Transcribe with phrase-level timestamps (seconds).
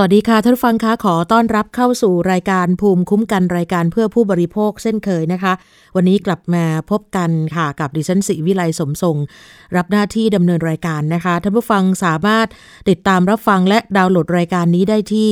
[0.00, 5.52] วัสดีค่ะท่านผู้ฟังคะขอต้อนรับเข้าสู่รายการภูมิคุ้มกันรายการเพื่อผู้บริโภคเช่นเคยนะคะ
[5.96, 9.16] วันนี้กลับมาพบกันค่ะกับดิฉันสิวิไลสมทรง
[9.76, 12.46] รับหน้าที่ดำเนินรายการนะคะท่านผู้ฟังสามารถ
[12.88, 15.30] ติดตามรับฟังและดาวน์โหลดรายการนี้ได้ที่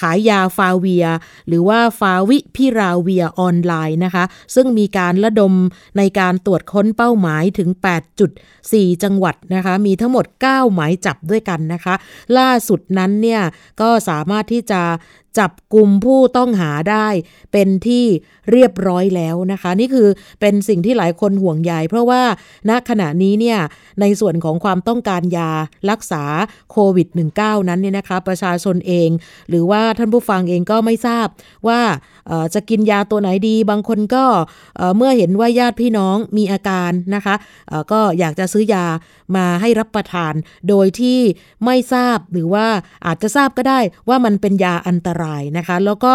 [0.00, 1.06] ขายยาฟาเวีย
[1.48, 4.24] หรือว่าฟาวิพิราเวียออนไลน์นะคะ
[4.54, 5.52] ซึ่งมีการระดม
[5.98, 8.30] ในการตรวจค้นเป้าหมายถึง 8 จุด
[8.68, 11.94] 4 จังหวัดนะคะมีทั้งหมด 9 หมายจับด้วยกันนะคะ
[12.38, 13.42] ล่าสุดนั้นเนี่ย
[13.80, 14.82] ก็สามารถที่จะ
[15.38, 17.08] จับกลุ่มผู้ต้องหาได้
[17.52, 18.04] เป็นที่
[18.52, 20.08] เรียบร้อยแล้วนะคะ นี่คือ
[20.40, 22.22] เป็นสิ่งที่หลายคนห่วงใยเพราะว่า
[22.68, 23.58] ณขณะนี้เนี่ย
[24.00, 25.50] ในส่วนของความต้องการยา
[25.90, 26.24] รักษา
[26.72, 29.08] โควิด -19 นั้นเนี่ยนะคะ ประชาชนเอง
[29.48, 31.26] หรือว่าท่านผู้ฟังเองก็ไม่ทราบ
[31.68, 31.80] ว่า
[32.54, 34.24] จะกินยาตัวไหนดี บางคนก็
[34.96, 37.34] เมื่อเห็นว่าญาติพี่น้องมีอาการนะคะ
[37.92, 38.86] ก็อยากจะซื้อยา
[39.36, 40.34] มาให้รับประทาน
[40.68, 41.18] โดยที่
[41.64, 42.66] ไม่ทราบหรือว่า
[43.06, 46.12] อาจจะทราบก็ได้ว่ามันเป็นยาอันตรายนะคะ แล้วก็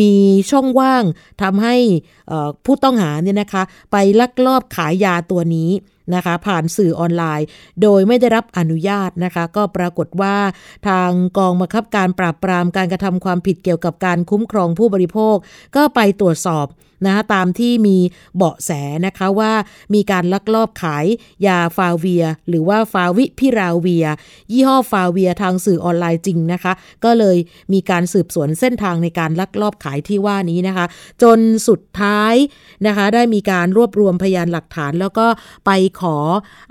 [0.00, 0.14] มี
[0.50, 1.04] ช่องว่าง
[1.42, 1.76] ทำให้
[2.64, 3.62] ผู้ต้องหาเนี่ยนะคะ
[3.92, 5.70] ไปลักลอบขายยาตัวนี้
[6.14, 7.46] นะคะผ่านสื่อออนไลน์
[7.82, 10.36] โดยไม่ได้รับอนุญาตนะคะ ก็ปรากฏว่า
[10.88, 15.36] ทางกองบังคับการปราบปรามการกระทำความผิดเกี่ยวกับการคุ้มครองผู้บริโภค
[15.76, 16.66] ก็ไปตรวจสอบ
[17.04, 17.96] นะคะตามที่มี
[18.36, 18.70] เบาะแส
[19.06, 19.52] นะคะว่า
[19.94, 21.06] มีการลักลอบขาย
[21.46, 24.06] ยาฟาเวีย หรือว่าฟาวิพิราเวีย
[24.52, 26.72] ยี่ห้อฟาเวียทางสื่อออนไลน์จริงนะคะ
[27.04, 27.36] ก็เลย
[27.72, 30.86] มีการสืบสวนเส้นทางในการลักลอบขายที่ว่านี้นะคะ
[31.22, 31.38] จน
[31.68, 32.34] สุดท้าย
[32.86, 35.26] นะคะ ได้มีการรวบรวมพยานหลักฐาน แล้วก็
[35.66, 35.70] ไป
[36.00, 36.16] ขอ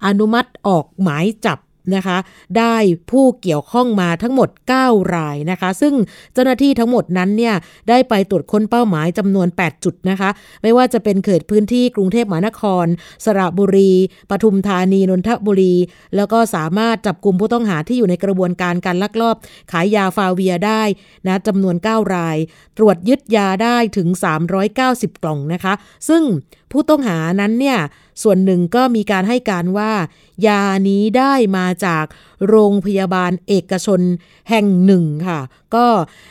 [0.05, 1.59] อนุมัติออกหมายจับ
[1.95, 2.17] นะคะ
[2.57, 2.75] ได้
[3.11, 4.49] ผู้เกี่ยวข้องมาทั้งหมด
[4.81, 5.93] 9 รายนะคะ ซึ่ง
[6.33, 7.55] เจ้าหน้าที่ทั้งหมดนั้นเนี่ย
[7.89, 10.29] ได้ไปตรวจค้นเป้าหมายจำนวน 8 จุดนะคะ
[10.61, 12.85] ไม่ว่าจะเป็นเขตพื้นที่กรุงเทพมหานคร
[13.25, 13.91] สระบุรี
[14.29, 15.75] ปทุมธานี นนทบุรี
[16.15, 19.35] แล้วก็สามารถจับกลุ่มผู้ต้องหาที่อยู่ในกระบวนการการลักลอบ
[19.71, 20.81] ขายยาฟาเวียได้
[21.27, 22.37] นะจำนวน 9 ราย
[22.77, 24.07] ตรวจยึดยาได้ถึง
[24.65, 25.73] 390 กล่องนะคะ
[26.09, 26.23] ซึ่ง
[26.72, 27.79] ผู้ต้องหานั้นเนี่ย
[28.23, 29.91] ส่วนหนึ่งก็มีการให้การว่า
[30.47, 32.05] ยานี้ได้มาจาก
[32.47, 34.01] โรงพยาบาลเอกชน
[34.50, 35.39] แห่งหนึ่งค่ะ
[35.75, 35.85] ก็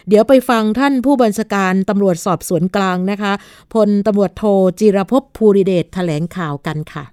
[0.09, 3.33] เดี๋ยวไปฟังท่านผู้บัญชาการตำรวจสอบสวนกลางนะคะ
[3.75, 4.45] พลตำรวจโท
[4.81, 7.05] จิรพภูริเดชแถลงข่าวกันค่ะ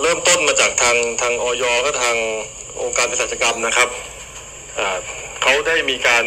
[0.00, 2.16] เริ่มต้นมาจากทางทางอย.ก็ทาง
[2.80, 3.88] องค์การเภสัชกรรมนะครับ
[5.42, 6.24] เขาได้มีการ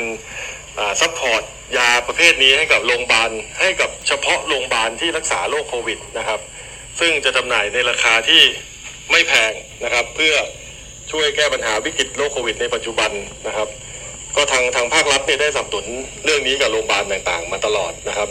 [1.02, 1.44] support
[1.78, 6.40] ยาประเภทนี้ให้กับโรงพยาบาลให้กับเฉพาะโรงพยาบาลที่รักษาโรคโควิดนะครับ
[7.00, 8.42] ซึ่งจะจำหน่ายในราคาที่
[9.12, 9.54] ไม่แพง
[9.84, 10.34] นะครับ เพื่อ
[11.12, 13.12] ช่วยแก้ปัญหาวิกฤตโรคโควิด ในปัจจุบัน
[13.48, 13.68] นะครับ
[14.36, 15.86] ก็ทางทางภาครัฐเนี่ยได้สนับสนุน
[16.24, 18.30] เรื่องนี้กับโรงพยาบาลต่างๆ มาตลอดนะครับ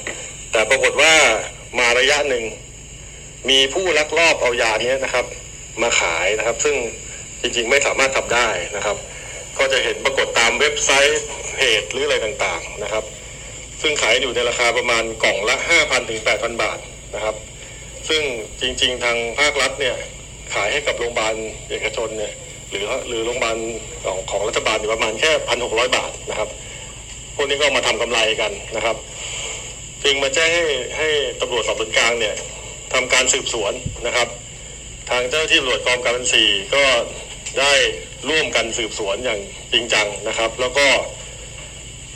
[0.53, 1.13] แต่ปรากฏว่า
[1.79, 2.45] มาระยะหนึ่ง
[3.51, 5.27] มีผู้ลักลอบเอายานี้นะครับ
[5.83, 6.77] มาขายนะครับ ซึ่ง
[7.41, 8.97] จริงๆไม่สามารถทำได้นะครับ
[9.59, 11.23] ก็จะเห็นปรากฏตามเว็บไซต์
[11.55, 13.05] เพจหรืออะไรต่างๆนะครับ
[13.83, 16.79] ซึ่งขายอยู่ในราคาประมาณกล่องละ 5,000ถึง8,000 บาท
[17.15, 17.37] นะครับ
[18.09, 18.23] ซึ่ง
[18.61, 19.97] จริงๆ ทางภาครัฐเนี่ย
[20.55, 21.35] ขายให้กับโรงพยาบาล
[21.71, 22.33] เอกชนเนี่ย
[22.71, 23.57] หรือหรือโรงพยาบาล
[24.05, 26.49] ของของรัฐบาลอยู่ประมาณแค่พันหกร้อยบาทนะครับ
[27.35, 28.97] พวกนี้ก็มาทำกำไรกันนะครับ
[30.05, 30.65] จึงมาแจ้งให้
[30.99, 31.09] ให้
[31.41, 32.35] ตำรวจสอบสวนกลางเนี่ย
[32.93, 33.73] ทำการสืบสวน
[34.07, 34.29] นะครับ
[35.11, 36.45] ทางเจ้าหน้าที่ตำรวจกองการบัญชี
[36.75, 36.85] ก็
[37.61, 37.73] ได้
[38.31, 39.41] ร่วมกันสืบสวนอย่าง
[39.73, 40.87] จริงจังนะครับ แล้วก็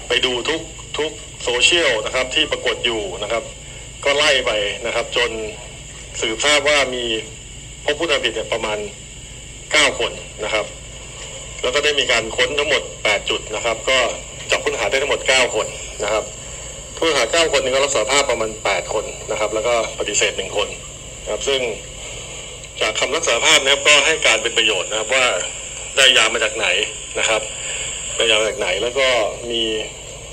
[0.09, 0.61] ไปดูทุก
[0.99, 1.11] ทุก
[1.45, 3.43] โซเชียลนะครับที่ปรากฏอยู่นะครับ
[4.05, 4.51] ก็ไล่ไป
[4.87, 5.31] นะครับ จน
[6.21, 7.05] สืบทราบว่ามี
[7.85, 8.79] พบผู้ทำผิดเนี่ยประมาณ
[9.39, 10.13] 9 คน
[10.45, 10.67] นะครับ
[11.63, 13.99] แล้วก็ได้มีการค้นทั้งหมด 8 จุดนะครับ ก็
[14.51, 15.67] จับผู้ต้องหาได้ทั้งหมด 9 คน
[16.05, 16.25] นะครับ
[16.97, 20.69] ผู้ต้องหาเก้าคนนี้ก็รับสารภาพประมาณแปดคนนะครับ แล้วก็ปฏิเสธหนึ่งคน
[21.23, 21.61] นะครับ ซึ่ง
[22.81, 25.27] จากคำรับสารภาพนะครับก็ให้การเป็นประโยชน์นะครับว่า
[25.99, 26.67] ได้ยามาจากไหน
[27.19, 27.43] นะครับ
[28.17, 29.09] ได้ยามาจากไหนแล้วก็
[29.51, 29.63] มี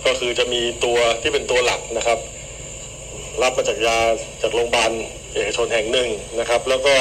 [0.05, 2.19] ก็คือจะมีตัวที่เป็นตัวหลักนะครับ
[3.41, 3.99] รับมาจากยา
[4.41, 4.91] จากโรงพยาบาล
[5.33, 6.09] เอกชนแห่งหนึ่ง
[6.39, 6.95] นะครับ แล้วก็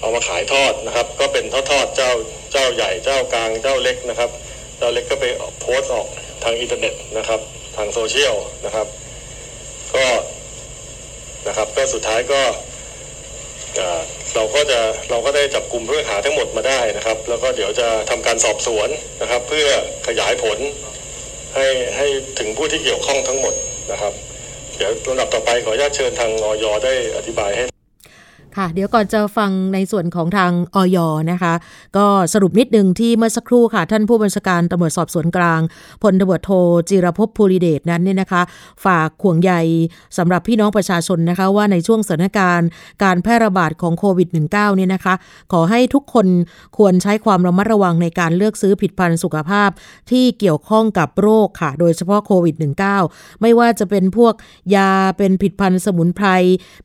[0.00, 2.12] เอามาขายทอดนะครับ ก็เป็นทอดทอดเจ้า
[2.52, 4.30] เจ้าใหญ่เจ้ากลางเจ้าเล็กนะครับ
[4.78, 5.24] เจ้าเล็กก็ไป
[5.60, 6.06] โพสต์ออก
[6.44, 7.40] ทางอินเทอร์เน็ตนะครับ
[7.76, 8.34] ทางโซเชียล
[8.64, 8.86] นะครับ
[9.94, 10.06] ก็
[11.48, 12.40] นะครับก็สุดท้ายก็
[14.34, 14.80] เราก็จะ
[15.10, 18.88] เราก็ได้จับกลุ่มผู้ต้องหาทั้งหมดมาได้นะครับ แล้วก็เดี๋ยวจะทำการสอบสวน
[19.20, 19.66] นะครับ เพื่อ
[20.06, 20.58] ขยายผล
[21.54, 21.66] ให้
[21.96, 22.06] ให้
[22.38, 23.54] ถึงผู้ที่เกี่ยวข้องทั้งหมด
[23.92, 24.12] นะครับ
[24.76, 27.77] เดี๋ยวลำดับต่อไปขออนุญาตเชิญทางออยได้อธิบายให้
[28.58, 30.98] ค่ะ เดี๋ยวก่อนจะฟังในส่วนของทางออย
[31.30, 31.54] นะคะ
[31.96, 35.60] ก็สรุปนิดนึงที่เมื่อสักครู่ค่ะ ท่านผู้บัญชาการตำรวจสอบสวนกลาง
[36.02, 36.50] พลตำรวจโท
[36.88, 38.42] จิรภพภูริเดชนั้นเนี่ยนะคะ
[38.84, 39.52] ฝากข่วงใย
[40.18, 42.68] สำหรับพี่น้องประชาชนนะคะ ว่าในช่วงสถานการณ์
[43.04, 45.14] การแพร่ระบาดของโควิด -19 เนี่ยนะคะ
[45.52, 46.26] ขอให้ทุกคน
[46.78, 49.70] ควรใช้ความระมัดระวังในการเลือกซื้อผิดพันธ์สุขภาพ
[50.10, 52.54] ที่เกี่ยวข้องกับโรคค่ะ โดยเฉพาะโควิด
[52.98, 54.34] -19 ไม่ว่าจะเป็นพวก
[54.76, 56.28] ยาเป็นผิดพันธ์สมุนไพร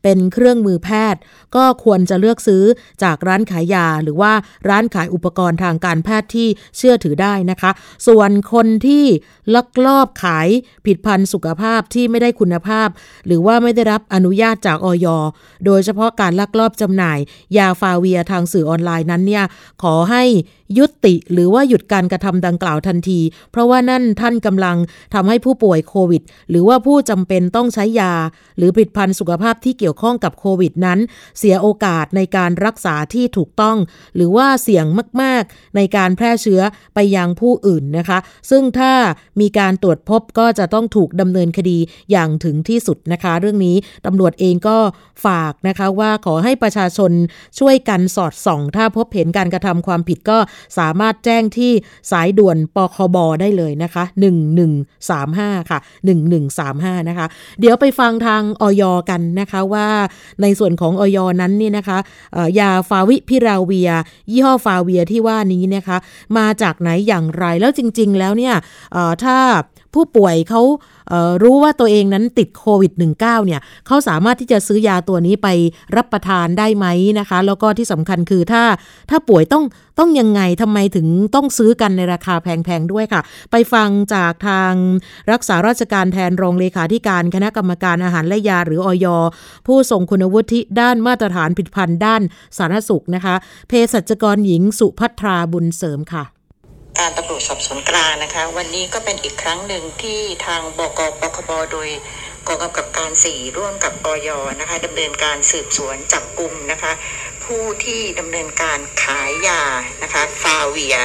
[0.03, 1.21] เป็นเครื่องมือแพทย์
[1.55, 2.63] ก็็ควรจะเลือกซื้อ
[3.03, 4.31] จากร้านขายยา หรือว่า
[4.69, 7.71] ร้านขายอุปกรณ์ทางการแพทย์ที่เชื่อถือได้นะคะ
[8.07, 9.03] ส่วนคนที่
[9.55, 10.47] ลักลอบขาย
[10.85, 12.87] ผลิดพันธ์สุขภาพที่ไม่ได้คุณภาพ
[13.25, 15.07] หรือว่าไม่ได้รับอนุญาตจากออย
[15.65, 17.19] โดยเฉพาะการลักลอบจำหน่าย
[17.57, 19.45] ยาฟาเวียทางสื่อออนไลน์นั้นเนี่ย
[19.83, 20.23] ขอให้
[20.77, 23.19] ยุติหรือว่าหยุดการกระทำดังกล่าวทันที
[23.51, 24.77] เพราะว่านั่นท่านกำลัง
[25.13, 28.13] ทำให้ผู้ป่วยโควิด หรือว่าผู้จำเป็นต้องใช้ยา
[28.57, 30.99] หรือผลิตภัณฑ์สุขภาพที่เกี่ยวข้องกับโควิดนั้น
[31.39, 33.77] เสียโอกาสในการรักษาที่ถูกต้อง
[34.15, 34.85] หรือว่าเสี่ยง
[35.21, 36.61] มาก ๆ ในการแพร่เชื้อ
[36.95, 38.93] ไปยังผู้อื่นนะคะ ซึ่งถ้า
[39.41, 41.77] มีการตรวจพบก็จะต้องถูกดำเนินคดี
[42.11, 43.75] อย่างถึงที่สุดนะคะ เรื่องนี้
[44.05, 44.77] ตำรวจเองก็
[45.25, 47.11] ฝากนะคะว่าขอให้ประชาชน
[47.59, 50.37] ช่วยกันสอดส่อง ถ้าพบเห็นการกระทำความผิดก็
[50.77, 51.71] สามารถแจ้งที่
[52.11, 54.03] สายด่วนปคบได้เลยนะคะ
[54.83, 55.79] 1135 ค่ะ
[56.43, 57.27] 1135 นะคะ
[57.59, 59.87] เดี๋ยวไปฟังทางออยกันนะคะว่า
[60.41, 61.97] ในส่วนของออยนั้นนี่นะคะ
[62.59, 63.91] ยาฟาวิพิราเวีย
[64.31, 65.97] ยี่ห้อฟาเวียที่ว่านี้นะคะ
[66.37, 68.55] มาจากไหนอย่างไรแล้วจริง ๆ แล้วเนี่ย
[69.23, 69.37] ถ้า
[69.93, 70.61] ผู้ป่วยเขา
[71.09, 75.47] เรู้ว่าตัวเองนั้นติดโควิด -19 เนี่ยเขาสามารถที่จะซื้อยาตัวนี้ไป
[75.95, 76.85] รับประทานได้ไหม
[77.19, 78.63] นะคะ แล้วก็ที่สำคัญคือถ้า
[79.09, 79.63] ถ้าป่วยต้อง
[79.99, 84.73] ต้องยังไงทำไมถึงต้องซื้อกันในราคาแพงๆด้วยค่ะ ไปฟังจากทาง
[85.31, 89.07] รักษาราชการแทนรองเลขาธิการคณะกรรมการอาหารและยาหรืออย
[89.67, 92.21] ผู้ทรงคุณวุฒิด้านมาตรฐานผลิตภัณฑ์ด้าน
[92.57, 93.35] สาธารณสุขนะคะ
[93.67, 96.23] เภสัชกรหญิงสุพัทราบุญเสริมค่ะ
[96.99, 101.89] การตำรวจสอบสวนกลางนะคะ วันนี้ก็เป็นอีกครั้งหนึ่งที่ทางบกปคบโดย
[102.47, 104.29] กองกำกับการสี่ร่วมกับออย
[104.59, 106.91] นะคะดำเนินการสืบสวนจับกลุ่มนะคะ
[107.43, 109.63] ผู้ที่ดำเนินการขายยา
[110.03, 110.97] นะคะฟาเวีย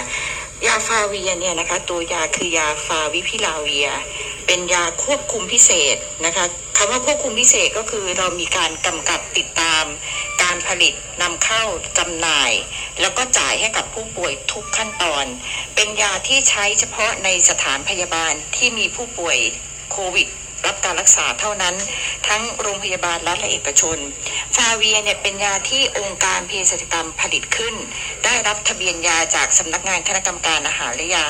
[0.67, 3.89] ยาฟาเวียเนี่ยนะคะตัวยาคือยาฟาวิพิลาเวีย
[4.47, 6.45] เป็นยาควบคุมพิเศษนะคะ
[6.77, 9.85] คำว่าควบคุมพิเศษก็คือเรามีการกำกับติดตาม
[10.43, 11.65] การผลิตนำเข้า
[11.99, 12.53] จำหน่าย
[13.01, 15.25] แล้วก็จ่ายให้กับผู้ป่วยทุกขั้นตอน
[15.75, 19.39] เป็นยาที่ใช้เฉพาะในสถานพยาบาลที่มีผู้ป่วย
[19.93, 20.29] โควิด
[20.67, 21.75] รับการรักษาเท่านั้น
[22.29, 23.99] ทั้งโรงพยาบาลรัฐและเอกชน
[24.57, 27.75] ฟาเวียเนี่ยเป็นยาที่องค์การเภสัชกรรมผลิตขึ้น
[28.25, 31.27] ได้รับทะเบียนยาจากสำนักงานคณะกรรมการอาหารและยา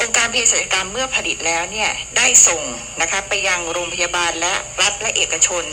[0.00, 2.62] องค์การเภสัชกรรมเมื่อผลิตแล้วเนี่ยได้ส่ง
[3.00, 5.64] นะคะไปยังโรงพยาบาลและรัฐและเอกชน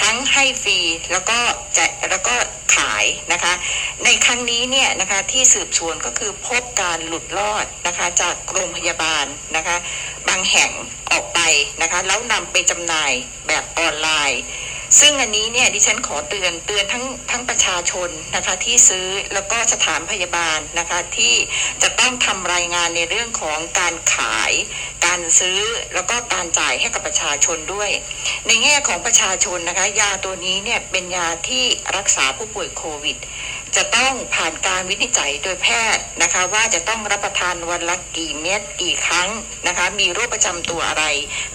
[0.00, 0.78] ทั้งให้ฟรี
[1.12, 1.38] แล้วก็
[1.76, 2.34] จกแล้วก็
[2.76, 3.52] ขายนะคะ
[4.04, 9.24] ในครั้งนี้เนี่ยนะคะที่สืบสวนก็คือพบการหลุดรอดนะคะจากโรงพยาบาล
[9.56, 9.76] นะคะ
[10.28, 10.70] บางแห่ง
[11.12, 11.40] ออกไป
[11.82, 13.12] นะคะแล้วนำไปจำหน่าย
[13.48, 14.40] แบบออนไลน์
[15.00, 21.34] ซึ่งอันนี้เนี่ยดิฉันขอเตือนเตือนทั้งทั้งประชาชนนะคะที่ซื้อแล้วก็สถานพยาบาลนะคะที่
[21.82, 24.52] จะต้องทำรายงานในเรื่องของการขาย
[25.06, 25.60] การซื้อ
[25.94, 27.90] แล้วก็การจ่ายให้กับประชาชนด้วย
[28.46, 31.64] ในแง่ของประชาชนนะคะยาตัวนี้เนี่ยเป็นยาที่
[31.96, 33.16] รักษาผู้ป่วยโควิด
[33.76, 39.28] จะต้องผ่านการวินิจฉัยโดยแพทย์นะคะ ว่าจะต้องรับประทานวันละกี่เม็ดกี่ครั้ง
[39.66, 41.04] นะคะ มีโรคประจำตัวอะไร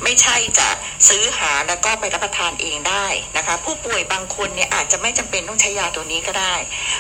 [0.04, 0.70] ไม่ใช่จะ
[1.10, 6.56] ซื้อหาแล้วก็ไปรับประทานเองได้นะคะ ผู้ป่วยบางคนเนี่ยอาจจะไม่จำเป็นต้องใช้ยาตัวนี้ก็ได้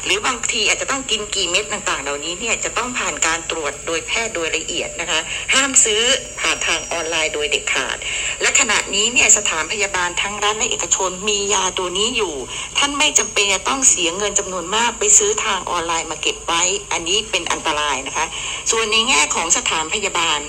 [0.05, 5.19] หรือบางทีอาจจะต้องกินกี่เม็ดต่างๆ เหล่านี้เนี่ยจะต้องผ่านการตรวจโดยแพทย์โดยละเอียดนะคะ
[5.53, 6.03] ห้ามซื้อ
[6.39, 7.97] ผ่านทางออนไลน์โดยเด็ดขาด
[8.41, 12.35] และขณะนี้เนี่ยสถานพยาบาลทั้งรัฐและเอกชนมียาตัวนี้อยู่
[12.77, 18.25] ท่านไม่จำเป็นจะต้องเสียเงินจำนวนมากไปซื้อทางออนไลน์มาเก็บไว้ อันนี้เป็นอันตรายนะคะ
[18.71, 20.39] ส่วนในแง่ของสถานพยาบาล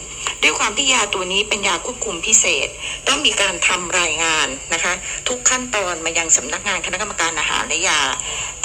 [0.43, 2.69] ด้วยความที่ยาตัวนี้เป็นยาควบคุมพิเศษ
[3.09, 4.93] ต้องมีการทำรายงานนะคะ
[5.29, 8.01] ทุกขั้นตอนมายังสำนักงานคณะกรรมการอาหารและยา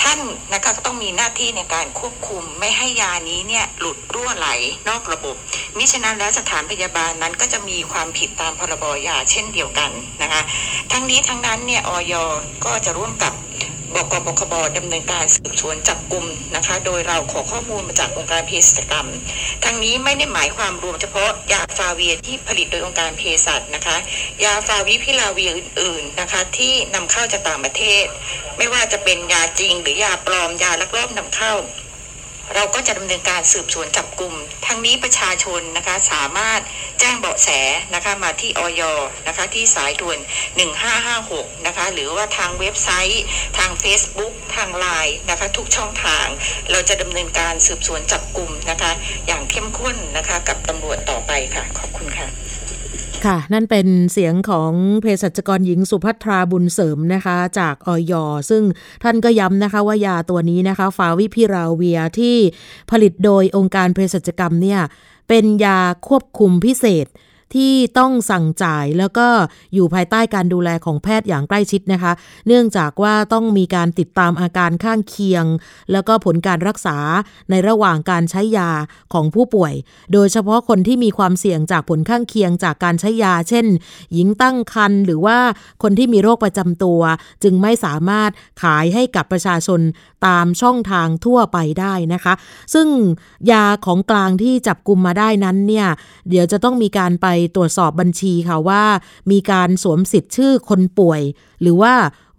[0.01, 0.19] ท่าน
[0.53, 4.47] นะคะก็ต้องมีหน้าที่ในการควบคุมไม่ให้ยานี้เนี่ยหลุดรั่วไหล
[4.89, 5.35] นอกระบบ
[5.77, 10.41] มิฉะนั้นแล้วสถานพยาบาลนั้นก็จะมีความผิดตามพรบยาเช่นเดียวกันนะคะ
[10.91, 12.13] ทั้งนี้ทั้งนั้นเนี่ยออย
[12.65, 13.33] ก็จะร่วมกับ
[13.95, 16.25] บกบคบดำเนินการสืบสวนจับกลุ่ม
[16.55, 19.07] นะคะ โดยเราขอข้อมูลมาจากองค์การเภสัชกรรม
[19.63, 23.97] ทั้งนี้ไม่ได้หมายความรวมเฉพาะยาฟาเวียที่ผลิตโดยองค์การเภสัชนะคะ
[24.43, 28.05] ยาฟาวิพิลาเวียอื่นๆนะคะ ที่นำเข้าจากต่างประเทศ
[28.57, 31.53] ไม่ว่าจะเป็นยาจริงหรือยาปลอมยาลักลอบนำเข้า
[32.55, 34.33] เราก็จะดำเนินการสืบสวนจับกลุ่ม
[34.65, 36.61] ทั้งนี้ประชาชนนะคะสามารถ
[36.99, 37.49] แจ้งเบาะแส
[37.95, 38.81] นะคะมาที่ออย
[39.27, 40.19] นะคะที่สายด่วน
[40.91, 43.23] 1556 นะคะหรือว่าทางเว็บไซต์
[43.57, 46.25] ทาง Facebook ทางไลน์นะคะทุกช่องทาง
[46.71, 48.91] เราจะดำเนินการสืบสวนจับกลุ่มนะคะ
[49.27, 52.27] อย่างเข้มข้นนะคะกับตำรวจต่อไปค่ะ ขอบคุณค่ะ
[53.25, 54.71] ค่ะ นั่นเป็นเสียงของ
[55.01, 58.13] เภสัชกรหญิงสุภัทราบุญเสริมนะคะ จากออย
[58.49, 58.63] ซึ่ง
[59.03, 62.35] ท่านก็ย้ำนะคะว่ายาตัวนี้นะคะ ฟาวิพิราเวียที่
[62.91, 64.79] ผลิตโดยองค์การเภสัชกรรมเนี่ย
[65.27, 67.05] เป็นยาควบคุมพิเศษ
[67.55, 69.27] ที่ต้องสั่งจ่ายแล้วก็
[69.73, 72.11] อยู่ภายใต้การดูแลของแพทย์อย่างใกล้ชิดนะคะ
[72.47, 75.45] เนื่องจากว่าต้องมีการติดตามอาการข้างเคียง
[75.91, 76.97] แล้วก็ผลการรักษา
[77.49, 78.71] ในระหว่างการใช้ยา
[79.13, 79.73] ของผู้ป่วย
[80.13, 83.65] โดยเฉพาะคนที่มีความเสี่ยงจากผลข้างเคียงจากการใช้ยา เช่น
[84.13, 85.37] หญิงตั้งครรภ์หรือว่า
[85.83, 87.01] คนที่มีโรคประจำตัว
[87.43, 88.31] จึงไม่สามารถ
[88.63, 89.81] ขายให้กับประชาชน
[90.27, 92.33] ตามช่องทางทั่วไปได้นะคะ
[92.73, 92.87] ซึ่ง
[93.51, 95.87] ยาของกลางที่จับกลุ่มมาได้นั้นเนี่ย
[96.29, 98.83] เดี๋ยวจะต้องมีการไปตรวจสอบบัญชีค่ะว่า
[99.31, 101.21] มีการสวมสิทธิ์ชื่อคนป่วย
[101.61, 101.93] หรือว่า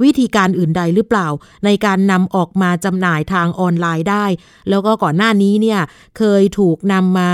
[0.04, 1.28] วิธีการอื่นใดหรือเปล่า
[1.64, 4.26] ในการนำออกมาจำหน่ายทางออนไลน์ได้
[4.68, 5.80] แล้วก็ก่อนหน้านี้เนี่ย
[6.18, 7.30] เคยถูกนำมา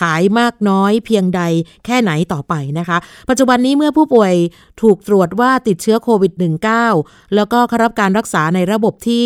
[0.00, 1.42] ขายมากน้อยเพียงใด
[1.84, 4.34] แค่ไหนต่อไปนะคะ ปัจจุบันนี้เมื่อผู้ป่วย
[4.82, 6.32] ถูกตรวจว่าติดเชื้อโควิด
[6.84, 9.24] -19 แล้วก็รับการรักษาในระบบที่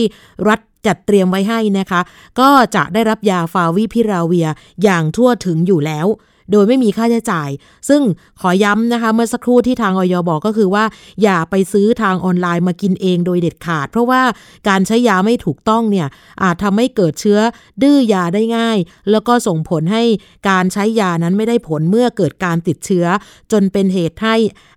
[0.48, 2.00] รัฐจัดเตรียมไว้ให้นะคะ
[2.40, 4.48] ก็จะได้รับยาฟาวิพิราเวีย
[4.82, 6.06] อย่างทั่วถึงอยู่แล้ว
[6.52, 7.50] โดยไม่มีค่าใช้จ่าย
[7.88, 8.02] ซึ่ง
[8.40, 10.84] ขอย้ำนะคะเมื่อสักครู่ที่ทางออยบอกก็คือว่า
[11.22, 14.22] อย่าไปซื้อทางออนไลน์มากินเองโดยเด็ดขาด เพราะว่า
[14.68, 16.08] การใช้ยาไม่ถูกต้องเนี่ย
[16.42, 17.38] อาจทำให้เกิดเชื้อ
[17.82, 18.78] ดื้อยาได้ง่าย
[19.10, 20.02] แล้วก็ส่งผลให้
[20.48, 23.06] การใช้ยานั้นไม่ได้ผลเมื่อเกิดการติดเชื้อ
[23.52, 24.36] จนเป็นเหตุให้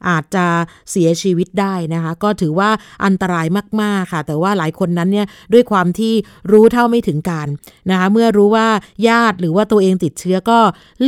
[0.10, 0.46] อาจจะ
[0.92, 2.70] เสียชีวิตได้นะคะ ก็ถือว่า
[3.06, 3.48] อันตราย
[3.82, 6.14] มาก ๆ ค่ะ แต่ว่าหลายคนนั้นเนี่ยด้วยความที่
[6.52, 7.48] รู้เท่าไม่ถึงการ
[7.90, 8.68] นะคะเมื่อรู้ว่า
[9.08, 10.60] ญาติหรือว่าตัวเองติดเชื้อก็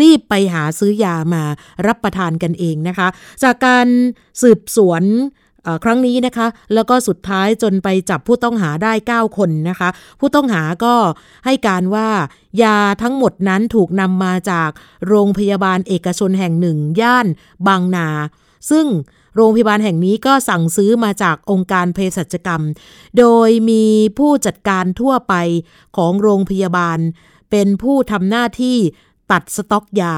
[0.01, 1.43] รีบไปหาหาซื้อยามา
[1.87, 3.07] รับประทานกันเองนะคะ
[3.43, 3.87] จากการ
[4.41, 5.03] สืบสวน
[5.83, 10.95] ครั้งนี้นะคะ แล้วก็สุดท้ายจนไปจับผู้ต้องหาได้ 9 คนนะคะ ผู้ต้องหาก็
[11.45, 12.07] ให้การว่า
[12.63, 14.69] ยาทั้งหมดนั้นถูกนำมาจาก
[15.07, 17.27] โรงพยาบาลเอกชนแห่งหนึ่ง ย่าน
[17.67, 18.07] บางนา
[18.69, 18.85] ซึ่ง
[19.35, 22.61] โรงพยาบาลแห่งนี้ก็สั่งซื้อมาจากองค์การเภสัชกรรม
[23.17, 23.85] โดยมี
[24.17, 25.33] ผู้จัดการทั่วไป
[25.97, 26.99] ของโรงพยาบาล
[27.51, 28.77] เป็นผู้ทำหน้าที่
[29.31, 30.15] ตัดสต็อกยา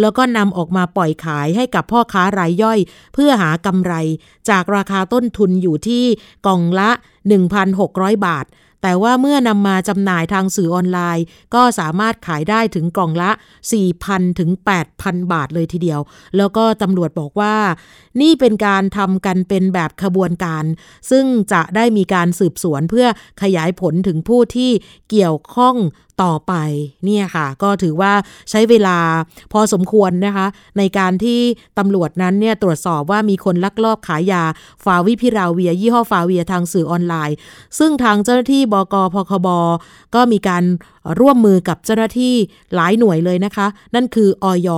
[0.00, 2.78] แล้วก็นำออกมาปล่อยขายให้กับพ่อค้ารายย่อย
[3.14, 3.94] เพื่อหากำไร
[4.50, 6.04] จากราคาต้นทุนอยู่ที่
[6.46, 6.90] กล่องละ
[7.58, 8.46] 1,600 บาท
[8.82, 13.30] แต่ว่าเมื่อนำมาจำหน่ายทางสื่อออนไลน์ ก็สามารถขายได้ถึงกล่องละ
[13.84, 14.50] 4,000 ถึง
[14.92, 16.00] 8,000 บาทเลยทีเดียว
[16.36, 17.56] แล้วก็ตำรวจบอกว่า
[18.20, 20.64] นี่เป็นการทำกันเป็นแบบขบวนการ
[21.10, 23.06] ซึ่งจะได้มีการสืบสวนเพื่อ
[23.42, 24.70] ขยายผลถึงผู้ที่
[25.10, 25.76] เกี่ยวข้อง
[26.22, 26.54] ต่อไป
[27.04, 28.12] เนี่ยค่ะก็ถือว่า
[28.50, 28.98] ใช้เวลา
[29.52, 30.46] พอสมควรนะคะ
[30.78, 31.40] ในการที่
[31.78, 34.42] ตำรวจนั้นเนี่ยตรวจสอบว่ามีคนลักลอบขายยา
[34.84, 37.36] ฟาวิพิราเวีย ยี่ห้อฟาเวียทางสื่อออนไลน์
[37.78, 39.48] ซึ่งทางเจ้าหน้าที่บกพคบ
[40.14, 40.64] ก็มีการ
[41.20, 42.34] ร่วมมือกับเจ้าหน้าที่
[42.74, 44.68] หลายหน่วยเลยนะคะ นั่นคืออย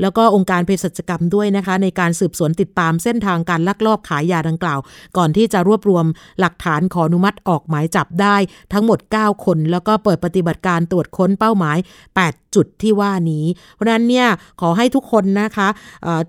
[0.00, 4.80] แล้วก็องค์การเภสัชกรรมด้วยนะคะ ในการสืบสวนติดตามเส้นทางการลักลอบขายยาดังกล่าว
[5.16, 6.06] ก่อนที่จะรวบรวม
[6.40, 8.36] หลักฐานขออนุมัติออกหมายจับได้
[8.72, 11.78] ทั้งหมด 9 คน แล้วก็เปิดปฏิบัติการตรวจค้นเป้าหมาย
[12.16, 13.44] 8 จุดที่ว่านี้
[13.74, 14.28] เพราะนั้นเนี่ย
[14.60, 15.68] ขอให้ทุกคนนะคะ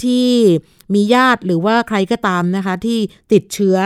[0.04, 0.26] ที่
[0.94, 3.00] มีญาติหรือว่าใครก็ตามนะคะที่
[3.34, 3.78] ติดเชื้อ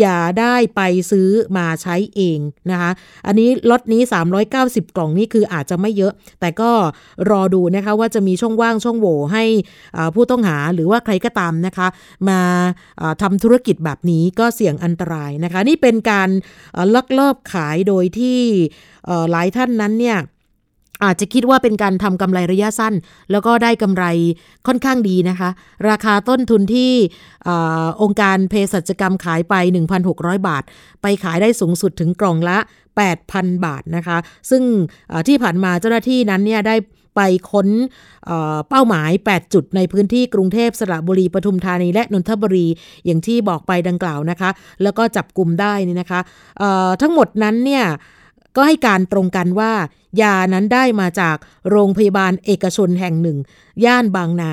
[0.00, 2.38] อย่าได้ไปซื้อมาใช้เอง
[2.70, 2.90] นะคะ
[3.26, 4.02] อันนี้ล็อตนี้
[4.48, 6.70] 390 กล่องนี่คืออาจจะไม่เยอะ แต่ก็
[7.30, 9.44] รอดูนะคะว่าจะมีช่องว่างช่องโหว่ให้
[10.14, 11.88] ผู้ต้องหาหรือว่าใครก็ตามนะคะ
[12.28, 12.40] มา
[13.22, 16.28] ทำธุรกิจแบบนี้ก็เสี่ยงอันตรายนะคะ นี่เป็นการ
[16.94, 18.40] ลักลอบขายโดยที่
[19.30, 20.18] หลายท่านนั้นเนี่ย
[21.04, 22.94] อาจจะคิดว่าเป็นการทำกำไรระยะสั้น
[23.30, 24.04] แล้วก็ได้กำไร
[24.66, 25.48] ค่อนข้างดีนะคะ
[25.88, 26.92] ราคาต้นทุนที่
[27.48, 27.50] อ
[28.02, 29.54] องค์การเภสัชกรรมขายไป
[30.02, 30.62] 1,600 บาท
[31.02, 32.58] ไปขายได้สูงสุดถึงกล่องละ
[33.10, 34.18] 8,000 บาทนะคะ
[34.50, 34.62] ซึ่ง
[35.28, 36.76] ที่ผ่านมาเจ้าหน้าที่นั้นเนี่ยได้
[37.16, 37.68] ไปค้น
[38.68, 42.66] เป้าหมาย 8 จุดในพื้นที่กรุงเทพสระบุรีปทุมธานี และนนทบุรี
[43.06, 44.50] อย่างที่บอกไปดังกล่าวนะคะ
[44.82, 46.20] แล้วก็จับกลุ่มได้นี่นะคะ
[47.02, 47.84] ทั้งหมดนั้นเนี่ย
[48.56, 49.72] ก็ให้การตรงกันว่า
[50.22, 51.36] ยานั้นได้มาจาก
[51.70, 53.38] โรงพยาบาลเอกชนแห่งหนึ่ง
[53.84, 54.52] ย่านบางนา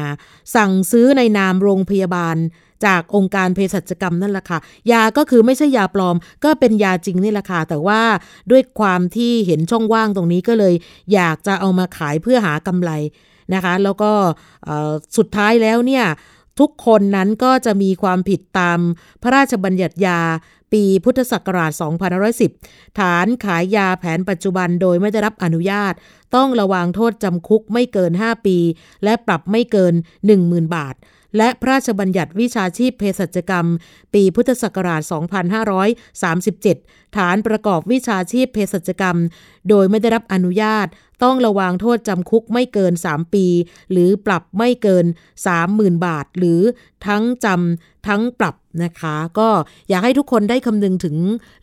[0.56, 2.38] สั่งซื้อในนามโรงพยาบาล
[2.86, 4.60] จากองค์การเภสัชกรรมนั่นแหละค่ะ
[4.92, 8.02] ยาก็คือไม่ใช่ยาปลอม ก็เป็นยาจริงนี่แหละค่ะ แต่ว่า
[8.52, 10.74] ด้วยความที่เห็นช่องว่างตรงนี้ก็เลย
[11.14, 12.92] อยากจะเอามาขายเพื่อหากำไร
[13.54, 14.12] นะคะ แล้วก็
[15.18, 16.06] สุดท้ายแล้วเนี่ย
[16.60, 18.80] ทุกคนนั้นก็จะมีความผิดตาม
[19.22, 20.20] พระราชบัญญัติยา
[20.74, 21.72] ปีพุทธศักราช
[22.36, 25.94] 2510 ฐานขายยาแผนปัจจุบันโดยไม่ได้รับอนุญาต
[26.36, 28.58] ต้องระวังโทษจำคุกไม่เกิน 5 ปี
[29.04, 29.94] และปรับไม่เกิน
[30.34, 30.96] 10,000 บาท
[31.38, 33.68] และพระราชบัญญัติวิชาชีพเภสัชกรรม
[34.14, 35.02] ปีพุทธศักราช
[36.34, 39.18] 2537 ฐานประกอบวิชาชีพเภสัชกรรม
[39.70, 40.88] โดยไม่ได้รับอนุญาต
[41.24, 43.46] ต้องระวางโทษจำคุกไม่เกิน 3 ปี
[43.92, 45.06] หรือปรับไม่เกิน
[45.56, 46.62] 30,000 บาท หรือ
[47.06, 49.50] ทั้งจำทั้งปรับนะคะ ก็
[49.90, 51.16] อยากให้ทุกคนได้คำนึงถึง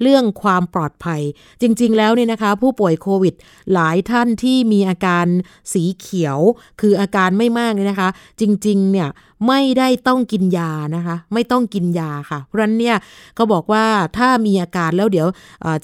[0.02, 1.20] เรื่องความปลอดภัย
[1.62, 3.34] จริงๆ แล้วเนี่ยนะคะ ผู้ป่วยโควิด
[3.72, 5.26] หลายท่านที่มีอาการ
[5.72, 6.38] สีเขียว
[6.80, 8.08] คืออาการไม่มากเลยนะคะ
[8.40, 9.08] จริงๆ เนี่ย
[9.48, 12.96] ไม่ได้ต้องกินยานะคะ ไม่ต้องกินยาค่ะ เพราะนั้นเนี่ย
[13.38, 13.84] ก็บอกว่า
[14.16, 15.28] ถ้ามีอาการแล้วเดี๋ยว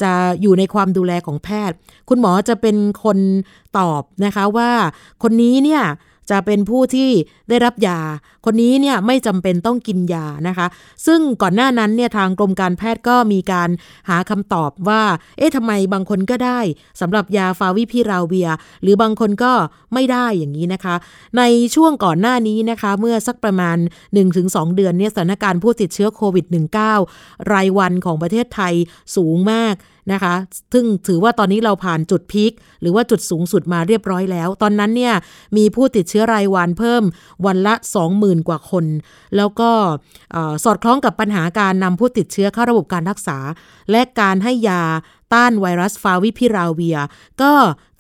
[0.03, 0.13] จะ
[0.43, 1.77] อยู่ในความดูแลของแพทย์
[2.09, 3.19] คุณหมอจะเป็นคน
[3.79, 4.71] ตอบนะคะว่า
[5.23, 5.85] คนนี้เนี่ย
[6.31, 7.11] จะเป็นผู้ที่
[7.49, 8.01] ได้รับยา
[8.45, 10.67] คนนี้เนี่ยไม่จำเป็นต้องกินยานะคะ
[11.07, 13.71] ซึ่งก่อนหน้านั้นเนี่ยทางกรมการแพทย์ก็มีการ
[14.09, 15.03] หาคำตอบว่า
[15.39, 16.61] เอ๊ะทำไมบางคนก็ได้
[17.01, 18.49] สำหรับยาฟาวิพิราเวีย
[18.83, 19.53] หรือบางคนก็
[19.95, 20.95] ไม่ได้อย่างนี้นะคะ
[21.39, 21.43] ใน
[21.75, 23.77] ช่วงก่อนหน้านี้นะคะ เมื่อสักประมาณ
[24.27, 26.47] 1-2 เดือนเนี่ยสถานการณ์ผู้ติดเชื้อโควิด
[26.99, 28.75] -19 รายวันของประเทศไทย
[29.17, 29.75] สูงมาก
[30.13, 30.35] นะคะ
[30.73, 35.15] ซึ่งถือว่าตอนนี้เราผ่านจุดพีคหรือว่าจุดสูงสุดมาเรียบร้อยแล้ว ตอนนั้นเนี่ย
[35.57, 37.03] มีผู้ติดเชื้อรายวันเพิ่ม
[37.47, 37.75] วันละ
[38.11, 38.85] 20,000 กว่าคน
[39.37, 39.71] แล้วก็
[40.65, 43.39] สอดคล้องกับปัญหาการนำผู้ติดเชื้อเข้าระบบการรักษา
[43.91, 44.83] และการให้ยา
[45.35, 46.99] ต้านไวรัสฟาวิพิราเวีย
[47.43, 47.53] ก็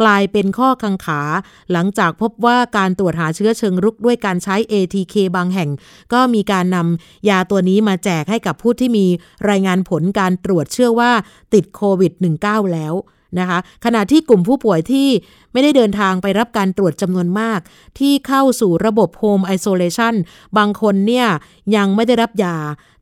[0.03, 1.23] กลายเป็นข้อกังขา
[1.73, 5.71] หลังจากพบว่าการตรวจหาเชื้อเชิงรุกด้วยการใช้ ATK บางแห่ง
[6.13, 9.07] ก็มีการนำยาตัวนี้มาแจกให้กับผู้ที่มี
[9.51, 11.13] รายงานผลการตรวจเชื่อว่า
[11.55, 12.13] ติดโควิด
[12.45, 12.95] -19 แล้ว
[13.39, 15.09] นะคะขณะที่กลุ่มผู้ป่วยที่
[15.53, 17.61] ไม่ได้เดินทางไปรับการตรวจจำนวนมาก
[17.99, 20.15] ที่เข้าสู่ระบบโฮมไอโซเลชัน
[20.57, 21.27] บางคนเนี่ย
[21.77, 22.57] ยังไม่ได้รับยา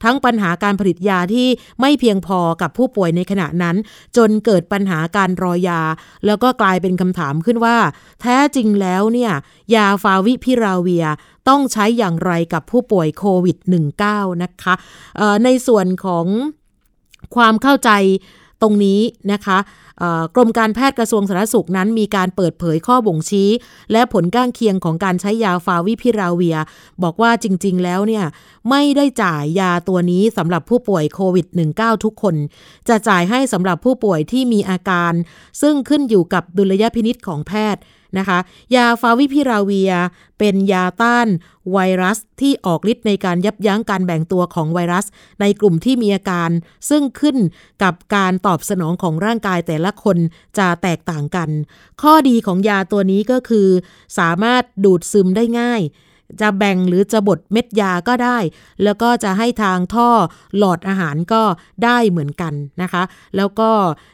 [0.05, 1.49] ทั้งปัญหาการผลิตยาที่
[1.81, 3.77] ไม่เพียงพอกับผู้ป่วยในขณะนั้น
[4.17, 5.83] จนเกิดปัญหาการรอยา
[6.27, 7.77] แล้วก็กลายเป็นคำถามขึ้นว่า
[8.21, 9.33] แท้จริงแล้วเนี่ย
[9.75, 11.07] ยาฟาวิพิราเวีย
[11.49, 13.57] ต้องใช้อย่างไรกับผู้ป่วยโควิด
[14.01, 14.75] -19 นะคะ
[15.45, 16.27] ในส่วนของ
[17.37, 17.91] ความเข้าใจ
[18.63, 19.01] ตรงนี้
[19.33, 19.59] นะคะ
[20.35, 23.49] กรมการแพทย์กระทรวงสาธารณสุขนั้นมีการเปิดเผยข้อบ่งชี้
[23.93, 26.59] และผลก้างเคียงของการใช้ยาฟาวิพิราเวีย
[27.03, 28.25] บอกว่าจริง ๆ แล้วเนี่ย
[28.71, 31.47] ไม่ได้จ่ายยาตัวนี้สำหรับผู้ป่วยโควิด
[31.77, 32.35] -19 ทุกคน
[32.89, 35.13] จะจ่ายให้สำหรับผู้ป่วยที่มีอาการ
[35.63, 37.83] ซึ่งขึ้นอยู่กับดุลยพินิษของแพทย์
[38.19, 38.39] นะคะ
[38.75, 39.93] ยาฟาวิพิราเวีย
[40.39, 41.29] เป็นยาต้าน
[41.73, 45.07] ไวรัสที่ออกฤทธิ์ในการยับยั้งการแบ่งตัวของไวรัส
[45.41, 46.51] ในกลุ่มที่มีอาการ
[46.89, 47.37] ซึ่งขึ้น
[47.83, 50.17] กับการตอบสนองของร่างกายแต่ละคน
[50.59, 51.49] จะแตกต่างกัน
[52.03, 53.69] ข้อดีของยาตัวนี้ก็คือ
[54.19, 55.83] สามารถดูดซึมได้ง่าย
[56.41, 58.39] จะแบ่งหรือจะบดเม็ดยาก็ได้
[58.83, 60.09] แล้วก็จะให้ทางท่อ
[60.59, 61.43] หลอดอาหารก็
[61.85, 63.03] ได้เหมือนกันนะคะ
[63.37, 63.71] แล้วก็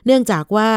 [0.07, 0.71] เนื่องจากว่า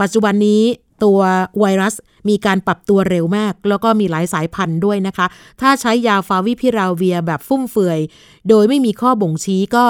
[0.00, 0.62] ปัจจุบันนี้
[1.02, 1.18] ตัว
[1.60, 1.94] ไวรัส
[2.28, 5.26] มีการปรับตัวเร็วมาก แล้วก็มีหลายสายพันธุ์ด้วยนะคะ
[5.60, 8.00] ถ้าใช้ยาฟาวิพิราเวียแบบฟุ่มเฟือย
[8.48, 9.86] โดยไม่มีข้อบ่งชี้ก็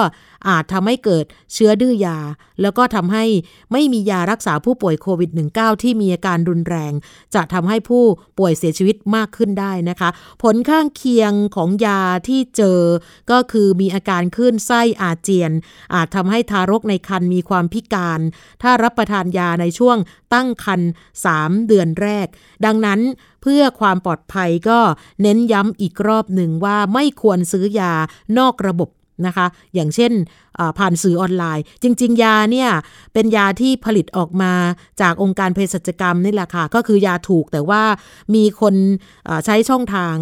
[0.49, 2.17] อาจทำให้เกิดเชื้อดื้อยา
[2.61, 3.25] แล้วก็ทำให้
[3.71, 6.93] ไม่มียารักษาผู้ป่วยโควิด -19 ที่มีอาการรุนแรง
[7.35, 8.03] จะทำให้ผู้
[8.39, 10.09] ป่วยเสียชีวิตมากขึ้นได้นะคะ
[10.43, 12.81] ผลข้างเคียงของยาที่เจอ
[13.31, 15.51] ก็คือมีอาการขึ้นไส้อาเจียน
[15.93, 18.19] อาจทำให้ทารกในครรภ์มีความพิการ
[18.61, 19.97] ถ้ารับประทานยาในช่วง
[20.33, 20.89] ตั้งครรภ์
[21.29, 22.27] 3เดือนแรก
[22.65, 22.99] ดังนั้น
[23.47, 24.79] เพื่อความปลอดภัยก็
[25.21, 27.93] เน้นย้ำอีกรอบหนึ่งว่าไม่ควรซื้อยา
[28.37, 28.89] นอกระบบ
[29.25, 30.11] นะคะ อย่างเช่น
[30.77, 32.69] ผ่านสื่อออนไลน์ จริง ๆ ยาเนี่ย
[33.13, 34.53] เป็นยาที่ผลิตออกมา
[35.01, 37.83] จากองค์การเภสัชกรรมนี่แหละค่ะ ก็คือยาถูกแต่ว่า
[38.35, 38.75] มีคน
[39.45, 40.15] ใช้ช่องทาง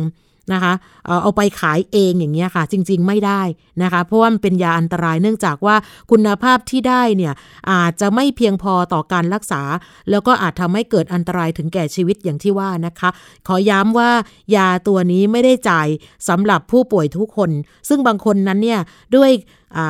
[0.54, 0.74] นะคะ
[1.22, 3.42] เอาไปขายเองอย่างเงี้ยค่ะ จริง ๆไม่ได้
[3.84, 5.76] นะคะ เพราะว่ามันเป็นยาอันตรายเนื่องจากว่า
[6.12, 7.34] คุณภาพที่ได้เนี่ย
[7.72, 9.62] อาจจะไม่เพียงพอต่อการรักษา
[10.10, 13.10] แล้วก็อาจทำให้เกิดอันตรายถึงแก่ชีวิตอย่างที่ว่านะคะ
[13.48, 14.12] ขอย้ำว่า
[14.56, 15.88] ยาตัวนี้ไม่ได้จ่าย
[16.30, 17.52] สำหรับผู้ป่วยทุกคน
[17.90, 18.82] ซึ่งบางคนนั้นเนี่ย
[19.16, 19.32] ด้วย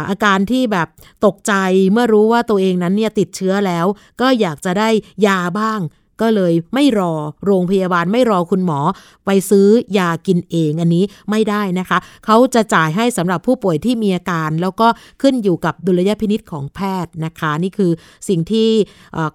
[0.09, 0.87] อาการที่แบบ
[1.25, 1.53] ตกใจ
[1.91, 3.85] เมื่อรู้ว่าตัวเองนั้นเนี่ยติดเชื้อแล้ว
[4.21, 4.89] ก็อยากจะได้
[5.27, 5.79] ยาบ้าง
[6.21, 7.13] ก็เลยไม่รอ
[7.45, 8.79] โรงพยาบาลไม่รอคุณหมอ
[9.25, 14.87] ไปซื้อยากินเองอันนี้ไม่ได้นะคะ เขาจะจ่ายให้สำหรับผู้ป่วยที่มีอาการ แล้วก็
[15.21, 17.91] ขึ้นอยู่กับดุลยพินิษของแพทย์นะคะ นี่คือ
[18.29, 18.69] สิ่งที่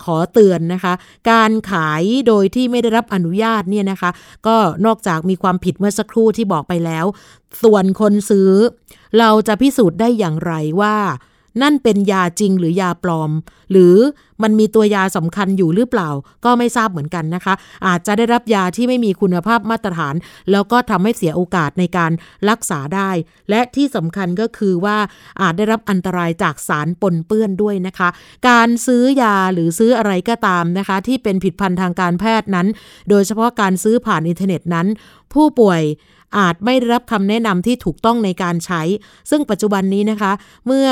[0.04, 0.92] ขอเตือนนะคะ
[1.30, 4.10] การขายโดยที่ไม่ได้รับอนุญาตเนี่ยนะคะ
[4.46, 7.06] ก็นอกจากมีความผิดเมื่อสักครู่ที่บอกไปแล้ว
[7.62, 8.50] ส่วนคนซื้อ
[9.18, 10.96] เราจะพิสูจน์ได้อย่างไรว่า
[11.62, 13.30] นั่นเป็นยาจริงหรือยาปลอม
[13.70, 13.96] หรือ
[14.42, 16.08] มันมีตัวยาสำคัญอยู่หรือเปล่า
[16.44, 17.54] ก็ไม่ทราบเหมือนกันนะคะ
[17.86, 20.14] อาจจะได้รับยาที่ไม่มีคุณภาพมาตรฐาน
[20.50, 22.12] แล้วก็ทำให้เสียโอกาสในการ
[22.48, 23.10] รักษาได้
[23.50, 24.96] และที่สำคัญก็คือว่า
[25.40, 28.08] อาจได้รับอันตรายจากสารปนเปื้อนด้วยนะคะ
[28.48, 32.66] การซื้อยาหรือซื้ออะไรก็ตามนะคะ ที่เป็นผิดพันธ์ทางการแพทย์นั้น
[33.10, 34.86] โดยเฉพาะการซื้อผ่านอินเทอร์เน็ตนั้น
[35.32, 35.82] ผู้ป่วย
[36.38, 38.82] อาจไม่ได้รับคำแนะนำที่ถูกต้องในการใช้
[39.30, 40.32] ซึ่งปัจจุบันนี้นะคะ
[40.66, 40.88] เมื่อ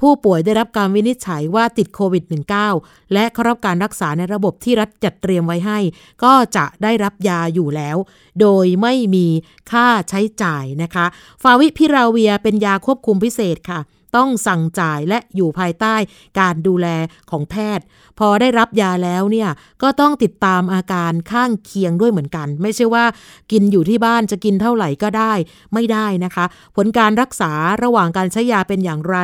[0.00, 2.24] ผู้ป่วยได้รับการวินิจฉัยว่าติดโควิด
[2.68, 5.78] -19 และเข้ารับการรักษาในระบบที่รัฐจัดเตรียมไว้ให้
[6.24, 7.96] ก็จะได้รับยาอยู่แล้ว
[8.40, 9.26] โดยไม่มี
[9.70, 11.06] ค่าใช้จ่ายนะคะ
[11.42, 13.80] ฟาวิพิราเวียเป็นยาควบคุมพิเศษค่ะ
[14.16, 15.94] ต้องสั่งจ่ายและอยู่ภายใต้
[16.40, 16.86] การดูแล
[17.30, 17.84] ของแพทย์
[18.18, 19.50] พอได้รับยาแล้วเนี่ย
[19.82, 23.04] ก็ต้องติดตามอาการข้างเคียงด้วยเหมือนกัน ไม่ใช่ว่า
[23.52, 25.32] กินอยู่ที่บ้านจะกินเท่าไหร่ก็ได้
[25.74, 26.44] ไม่ได้นะคะ
[26.76, 29.16] ผลการรักษาระหว่างการใช้ยาเป็นอย่างไร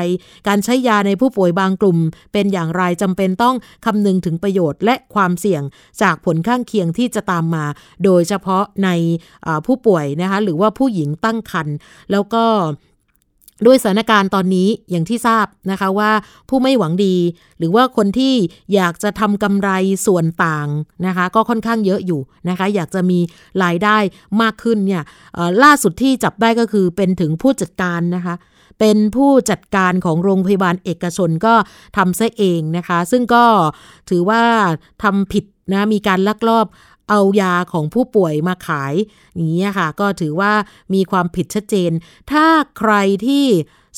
[0.49, 1.99] การใช้ยาในผู้ป่วยบางกลุ่ม
[2.33, 5.62] เป็นอย่างไรจำเป็นต้องคำนึงถึงประโยชน์และความเสี่ยง
[6.03, 7.64] จากผลข้างเคียงที่จะตามมา
[8.05, 8.88] โดยเฉพาะใน
[9.66, 11.77] ผู้ป่วยนะคะหรือว่าผู้หญิงตั้งครรภ์
[12.11, 12.44] แล้วก็
[13.66, 16.11] ด้วยสถานการณ์ตอนนี้อย่างที่ทราบนะคะว่า
[16.49, 17.16] ผู้ไม่หวังดี
[17.59, 18.35] หรือว่าคนที่
[18.75, 19.71] อยากจะทำกำไร
[20.07, 20.69] ส่วนต่าง
[21.07, 23.19] นะคะ ก็ค่อนข้างเยอะอยู่นะคะ อยากจะมี
[23.62, 23.97] รายได้
[24.42, 25.03] มากขึ้นเนี่ย
[25.64, 28.35] ล่าสุดที่จับได้ก็คือเป็นถึงผู้จัดการนะคะ
[28.81, 31.55] เป็นผู้จัดการของโรงพยาบาลเอกชนก็
[31.97, 33.45] ทำซะเองนะคะ ซึ่งก็
[34.11, 34.42] ถือว่า
[35.03, 36.66] ทำผิดนะมีการลักลอบ
[37.09, 38.95] เอายาของผู้ป่วยมาขาย
[39.35, 40.53] อย่างนี้ค่ะ ก็ถือว่า
[40.95, 41.90] มีความผิดชัดเจน
[42.33, 42.47] ถ้า
[42.79, 42.92] ใคร
[43.27, 43.45] ที่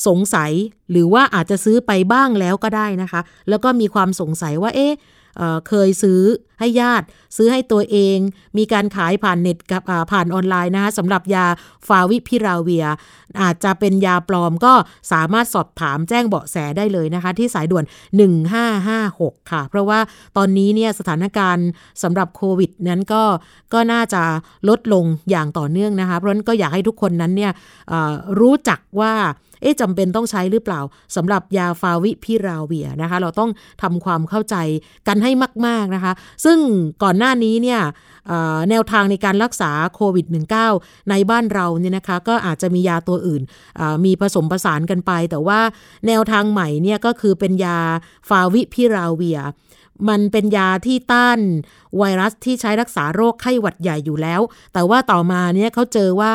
[0.07, 0.51] สงสัย
[0.91, 4.93] หรือว่าอาจจะซื้อไปบ้างแล้วก็ได้นะคะ แล้วก็มีความสงสัยว่าเอ๊ะ
[5.67, 6.21] เคยซื้อ
[6.59, 7.05] ให้ญาติ
[7.37, 8.17] ซื้อให้ตัวเอง
[8.57, 11.45] มีการขายผ่านเน็ตกับผ่านออนไลน์นะคะสำหรับยา
[11.87, 12.85] ฟาวิพิราเวีย
[13.41, 14.73] อาจจะเป็นยาปลอมก็
[15.11, 17.85] สามารถสอบถามแจ้งเบาะแสได้เลยนะคะ ที่สายด่วน
[18.67, 19.99] 1556 ค่ะ เพราะว่า
[20.37, 21.67] ตอนนี้เนี่ยสถานการณ์
[22.03, 23.23] สำหรับโควิดนั้นก็
[23.73, 24.23] ก็น่าจะ
[24.69, 27.51] ลดลงอย่างต่อเนื่องนะคะ เพราะฉะนั้นก็อยากให้ทุกคนนั้นเนี่ย
[28.39, 29.13] รู้จักว่า
[29.61, 30.81] เอ๊ะจำเป็นต้องใช้หรือเปล่า
[31.15, 34.55] สำหรับยาฟาวิพิราเวียนะคะ เราต้องทำความเข้าใจ
[35.07, 35.31] กันให้
[35.65, 36.13] มาก ๆนะคะ
[36.45, 36.57] ซึ่ง
[37.03, 37.81] ก่อนหน้านี้เนี่ย
[38.69, 40.25] แนวทางในการรักษาโควิด
[40.67, 43.41] -19 ในบ้านเราเนี่ยนะคะก็อาจจะมียาตัวอื่น
[44.05, 45.59] มีผสมผสานกันไป แต่ว่า
[46.07, 47.79] แนวทางใหม่เนี่ยก็คือเป็นยา
[48.29, 49.39] ฟาวิพิราเวีย
[50.09, 51.39] มันเป็นยาที่ต้าน
[51.97, 54.41] ไวรัสที่ใช้รักษาโรคไข้หวัดใหญ่อยู่แล้ว
[54.73, 56.33] แต่ว่าต่อมาเนี่ยเขาเจอว่า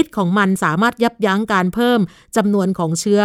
[0.00, 2.00] ฤทธิ์ของมันสามารถยับยั้งการเพิ่ม
[2.36, 3.22] จำนวนของเชื้อ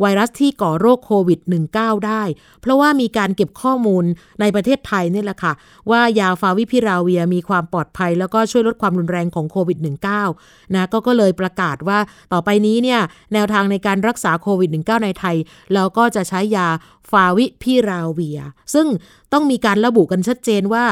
[0.00, 1.40] ไวรัสที่ก่อโรคโควิด
[1.74, 2.22] -19 ได้
[2.60, 4.04] เพราะว่ามีการเก็บข้อมูล
[4.40, 5.52] ในประเทศไทยนี่แหละค่ะ
[5.90, 9.78] ว่ายาฟาวิพิราเวียมีความปลอดภัย แล้วก็ช่วยลดความรุนแรงของโควิด
[10.26, 11.98] -19 นะก็ก็เลยประกาศว่า
[12.32, 13.00] ต่อไปนี้เนี่ย
[13.32, 15.36] แนวทางในการรักษาโควิด -19 ในไทย
[15.74, 16.68] เราก็จะใช้ยา
[17.10, 18.40] ฟาวิพิราเวีย
[18.74, 18.86] ซึ่ง
[19.32, 20.84] ต้องมีการระบุกันชัดเจนว่า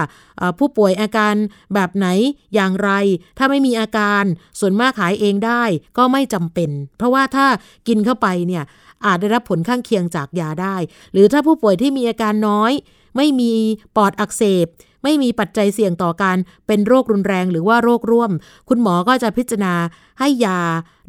[0.59, 1.35] ผู้ป่วยอาการ
[1.75, 2.07] แบบไหน
[2.55, 2.91] อย่างไร
[3.39, 4.25] ถ้าไม่มีอาการ
[4.61, 5.63] ส่วนมากขายเองได้
[5.99, 7.47] ก็ไม่จำเป็น เพราะว่าถ้า
[7.89, 8.65] กินเข้าไปเนี่ย
[9.07, 10.77] อาจได้รับผลข้างเคียงจากยาได้
[11.13, 12.73] หรือถ้าผู้ป่วยที่มีอาการน้อย
[13.17, 13.53] ไม่มี
[13.97, 14.67] ปอดอักเสบ
[15.03, 18.31] ไม่มีปัจจัยเสี่ยงต่อการเป็นโรครุนแรงหรือว่าโรคร่วม
[18.69, 19.75] คุณหมอก็จะพิจารณา
[20.21, 20.61] ให้ยา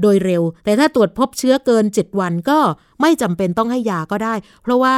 [0.01, 2.59] โดยเร็ว แต่ถ้าตรวจพบเชื้อเกิน 7 วันก็
[3.01, 4.95] ไม่จำเป็นต้องให้ยาก็ได้ เพราะว่า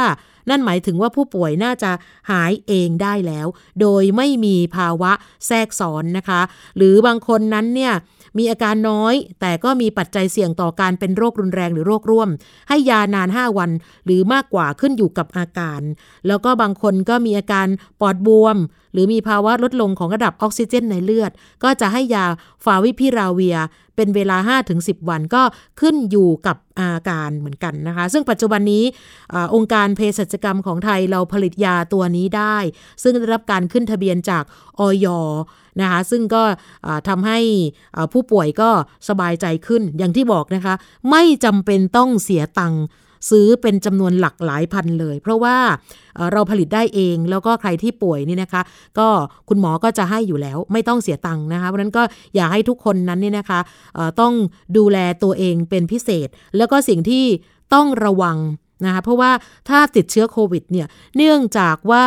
[0.50, 1.90] นั่นหมายถึงว่าผู้ป่วยน่าจะ
[2.30, 3.46] หายเองได้แล้ว
[3.80, 5.12] โดยไม่มีภาวะ
[5.46, 6.40] แทรกซ้อนนะคะ
[6.76, 7.92] หรือบางคนนั้นเนี่ย
[8.38, 12.28] มีอาการน้อย แต่ก็มีปัจจัยเสี่ยงต่อการเป็นโรครุนแรงหรือโรคร่วม
[12.68, 13.70] ให้ยานาน 5 วัน
[14.04, 15.80] หรือมากกว่าขึ้นอยู่กับอาการ
[16.26, 17.66] แล้วก็บางคนก็มีอาการ
[18.00, 18.56] ปอดบวม
[18.92, 21.30] หรือมีภาวะลดลงของระดับออกซิเจนในเลือด
[21.64, 22.24] ก็จะให้ยา
[22.64, 23.56] ฟาวิพิราเวีย
[24.00, 25.42] เป็นเวลา 5-10 วันก็
[25.80, 28.84] ขึ้นอยู่กับอาการเหมือนกันนะคะ ซึ่งปัจจุบันนี้
[29.34, 32.56] อองค์การเภสัชกรรมของไทยเราผลิตยาตัวนี้ได้
[33.02, 34.44] ซึ่งได้รับการขึ้นทะเบียนจาก
[34.80, 35.06] ออย
[35.80, 36.42] นะคะซึ่งก็
[37.08, 37.38] ทำให้
[38.12, 38.70] ผู้ป่วยก็
[39.08, 40.74] สบายใจขึ้นอย่างที่บอกนะคะ
[41.10, 42.84] ไม่จำเป็นต้องเสียตังค์
[43.30, 45.56] ซื้อเป็นจำนวนหลักหลายพันเลย เพราะว่า
[46.32, 48.62] เราผลิตได้เองแล้วก็ใครที่ป่วยนี่นะคะ
[48.98, 49.08] ก็
[49.48, 52.02] คุณหมอก็จะให้อยู่แล้วไม่ต้องเสียตังค์นะคะเพราะนั้นก็
[52.34, 53.60] อยากให้ทุกคนนั้นนี่นะคะ
[54.20, 54.32] ต้อง
[54.76, 57.24] ดูแลตัวเองเป็นพิเศษ แล้วก็สิ่งที่
[57.74, 58.38] ต้องระวัง
[58.84, 59.30] นะคะเพราะว่า
[59.68, 62.04] ถ้าติดเชื้อโควิดเนี่ยเนื่องจากว่า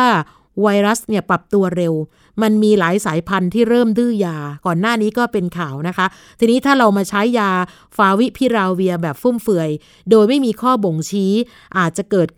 [0.62, 1.94] ไวรัสเนี่ยปรับตัวเร็ว
[2.42, 6.06] มันมีหลายสายพันธุ์ที่เริ่มดื้อยา ก่อนหน้านี้ก็เป็นข่าวนะคะ
[6.38, 7.50] ทีนี้ถ้าเรามาใช้ยา
[7.96, 9.70] ฟาวิพิราเวียแบบฟุ่มเฟือย
[10.10, 11.32] โดยไม่มีข้อบ่งชี้
[11.78, 12.28] อาจจะเกิด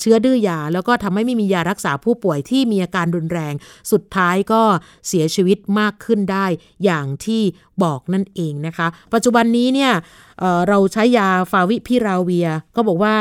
[0.00, 3.54] เชื้อดื้อยา แล้วก็ทำให้ไม่มียารักษาผู้ป่วยที่มีอาการรุนแรง
[3.92, 4.62] สุดท้ายก็
[5.08, 6.46] เสียชีวิตมากขึ้นได้
[6.84, 7.42] อย่างที่
[7.82, 9.92] บอกนั่นเองนะคะ ปัจจุบันนี้เนี่ย
[10.38, 13.14] เเราใช้ยาฟาวิพิราเวียก็บอกว่า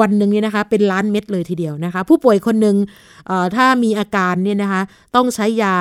[0.00, 2.76] วันหนึ่งเนี่ยนะคะเป็นล้านเม็ดเลยทีเดียวนะคะ ผู้ป่วยคนหนึ่ง
[3.56, 4.82] ถ้ามีอาการเนี่ยนะคะ
[5.16, 5.74] ต้องใช้ยา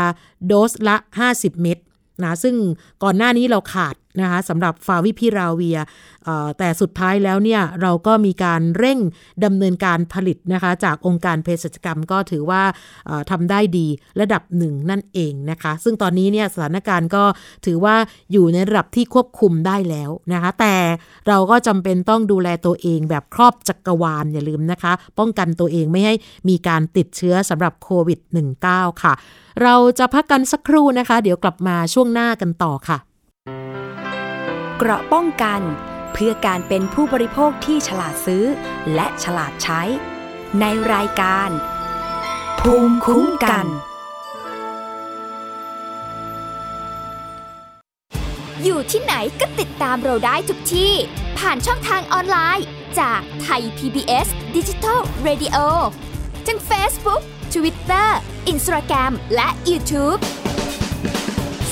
[0.48, 0.96] โดสละ
[1.30, 1.78] 50 เม็ด
[2.24, 2.56] นะซึ่ง
[3.04, 5.78] ก่อนหน้านี้เราขาด นะคะสำหรับฟาวิพิราเวีย
[6.60, 9.00] แต่สุดท้ายแล้วเนี่ยเราก็มีการเร่ง
[9.46, 12.62] ดำเนินการผลิตนะคะจากองค์การเภสัชกรรมก็ถือว่า
[13.32, 13.88] ทำได้ดี
[14.22, 17.24] ระดับหนึ่งนั่นเองนะคะ ซึ่งตอนนี้เนี่ยสถานการณ์ก็
[17.66, 17.96] ถือว่า
[18.32, 20.76] อยู่ในระดับที่ควบคุมได้แล้วนะคะ แต่
[21.28, 26.14] เราก็จำเป็นต้องดูแลตัวเองแบบครอบจักรวาลอย่าลืมนะคะ ป้องกันตัวเองไม่ให้
[26.50, 28.20] มีการติดเชื้อสำหรับโควิด
[28.62, 29.14] -19 ค่ะ
[29.64, 32.98] เราจะพักกันสักครู่นะคะ เดี๋ยวกลับมาช่วงหน้ากันต่อค่ะ
[34.80, 35.62] เกราะป้องกัน
[36.14, 38.46] เพื่อการเป็นผู้บริโภคที่ฉลาดซื้อ
[38.94, 39.82] และฉลาดใช้
[40.60, 41.50] ในรายการ
[42.60, 43.66] ภูมิคุ้มกัน
[48.64, 50.94] อยู่ที่ไหนก็ติดตามเราได้ทุกที่
[51.38, 52.66] ผ่านช่องทางออนไลน์
[53.00, 55.58] จากไทย PBS Digital Radio
[56.48, 57.22] ทั้ง Facebook
[57.54, 58.10] Twitter
[58.52, 60.20] Instagram และ YouTube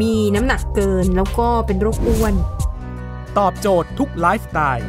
[0.00, 2.34] มีน้ำหนักเกินแล้วก็เป็นโรคอ้วน
[3.38, 4.88] ตอบโจทย์ทุกไลฟ์สไตล์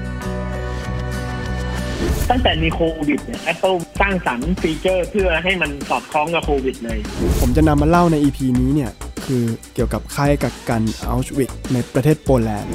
[2.30, 7.00] ตั้งแต่มีโควิดเนี่ย Apple สร้างสรรค์ฟีเจอร์เพื่อให้มันสอดคล้องกับโควิดเลย
[7.42, 8.92] ผมจะนำมาเล่าใน EP นี้เนี่ย
[9.26, 12.74] คือเกี่ยวกับค่ายกักกันอัลชวิกในประเทศโปแลนด์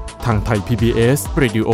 [0.25, 1.69] ทางไทย PBS Radio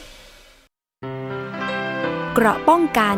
[2.33, 3.17] เกราะป้องกัน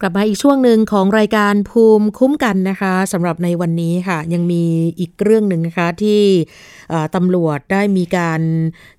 [0.00, 4.64] กลับมาอีกช่วงหนึ่งของรายการภูมิคุ้มกันนะคะสำหรับในวันนี้ค่ะ ยังมี
[5.00, 6.22] อีกเรื่องหนึ่งนะคะที่
[7.14, 8.40] ตำรวจได้มีการ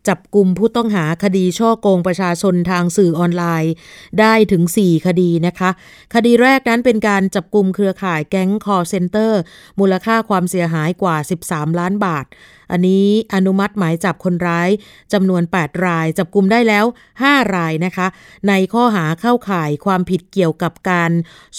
[0.07, 3.73] จับกลุ่มผู้ต้องหาคดีช่อโกงประชาชนทางสื่อออนไลน์
[4.19, 5.69] ได้ถึง 4 คดีนะคะ
[6.13, 9.39] คดีแรกนั้นเป็นการจับกลุ่มเครือข่ายแก๊งคอร์เซนเตอร์
[9.79, 12.25] มูลค่าความเสียหายกว่า 13 ล้านบาท
[12.71, 14.69] อันนี้อนุมัติหมายจับคนร้าย
[15.13, 16.86] จำนวน 8 ราย จับกลุ่มได้แล้ว
[17.19, 18.08] 5 รายนะคะ
[18.47, 21.12] ในข้อหาเข้าข่ายความผิดเกี่ยวกับการ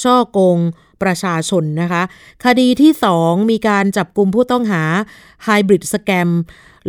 [0.03, 0.59] ช่อโกง
[1.03, 2.03] ประชาชนนะคะ
[2.45, 2.93] คดีที่
[3.23, 4.85] 2 มีการจับกลุ่มผู้ต้องหา
[5.45, 6.29] ไฮบริดสแกม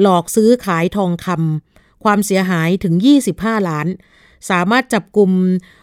[0.01, 2.93] หลอกซื้อขายทองคำความเสียหายถึง
[3.33, 3.87] 25 ล้าน
[4.49, 5.31] สามารถจับกลุ่ม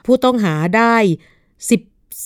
[0.06, 0.96] ผู้ต้องหาได้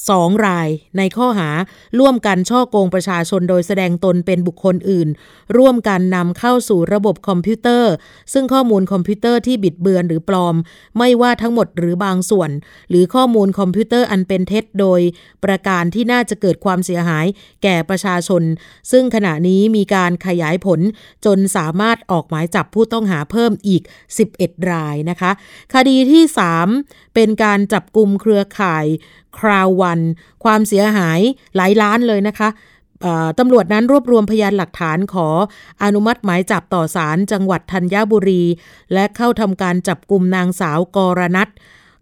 [0.01, 1.51] 2 ราย ในข้อหา
[1.99, 5.09] ร่วมกันช่อโกงประชาชนโดยแสดงตนเป็นบุคคลอื่น
[5.57, 7.93] ร่วมกันนำเข้าสู่ระบบคอมพิวเตอร์
[8.33, 10.57] ซึ่งข้อมูลคอมพิวเตอร์ที่บิดเบือนหรือปลอม
[10.99, 12.51] ไม่ว่าทั้งหมดหรือบางส่วน
[12.91, 15.01] หรือข้อมูลคอมพิวเตอร์อันเป็นเท็จโดย
[15.45, 17.27] ประการที่น่าจะเกิดความเสียหาย
[17.63, 18.43] แก่ประชาชน
[18.91, 20.81] ซึ่งขณะนี้มีการขยายผล
[21.25, 23.83] จนสามารถออกหมายจับผู้ต้องหาเพิ่มอีก
[24.27, 25.31] 11 รายนะคะ
[25.75, 26.23] คดีที่
[26.71, 28.87] 3 เป็นการจับกุมเครือข่าย
[29.39, 30.01] Crowd One
[30.45, 31.21] ความเสียหาย
[31.57, 32.49] หลายล้านเลยนะคะ
[33.39, 35.29] ตำรวจนั้นรวบรวมพยานหลักฐานขอ
[35.85, 38.43] อนุมัติหมายจับต่อศาลจังหวัดธัญบุรี
[38.93, 41.49] และเข้าทำการจับกลุ่มนางสาวกรณัต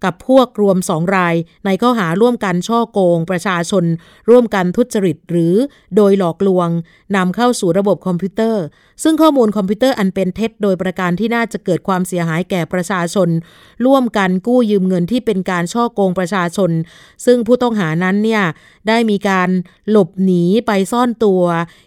[0.05, 1.35] กับพวกรวมสองราย
[1.67, 3.85] ในข้อหาร่วมกันฉ้อโกง ประชาชน
[4.29, 5.55] ร่วมกันทุจริตหรือ
[5.97, 6.69] โดยหลอกลวง
[7.17, 8.65] นำเข้าสู่ระบบคอมพิวเตอร์
[9.03, 13.29] ซึ่งข้อมูลคอมพิวเตอร์อันเป็นเท็จโดยประการที่น่าจะเกิดความเสียหายแก่ประชาชน
[13.87, 16.71] ร่วมกันกู้ยืมเงินที่เป็นการฉ้อโกงประชาชน
[17.27, 18.43] ซึ่งผู้ต้องหานั้นเนี่ย
[18.89, 19.49] ได้มีการ
[19.91, 21.43] หลบหนีไปซ่อนตัว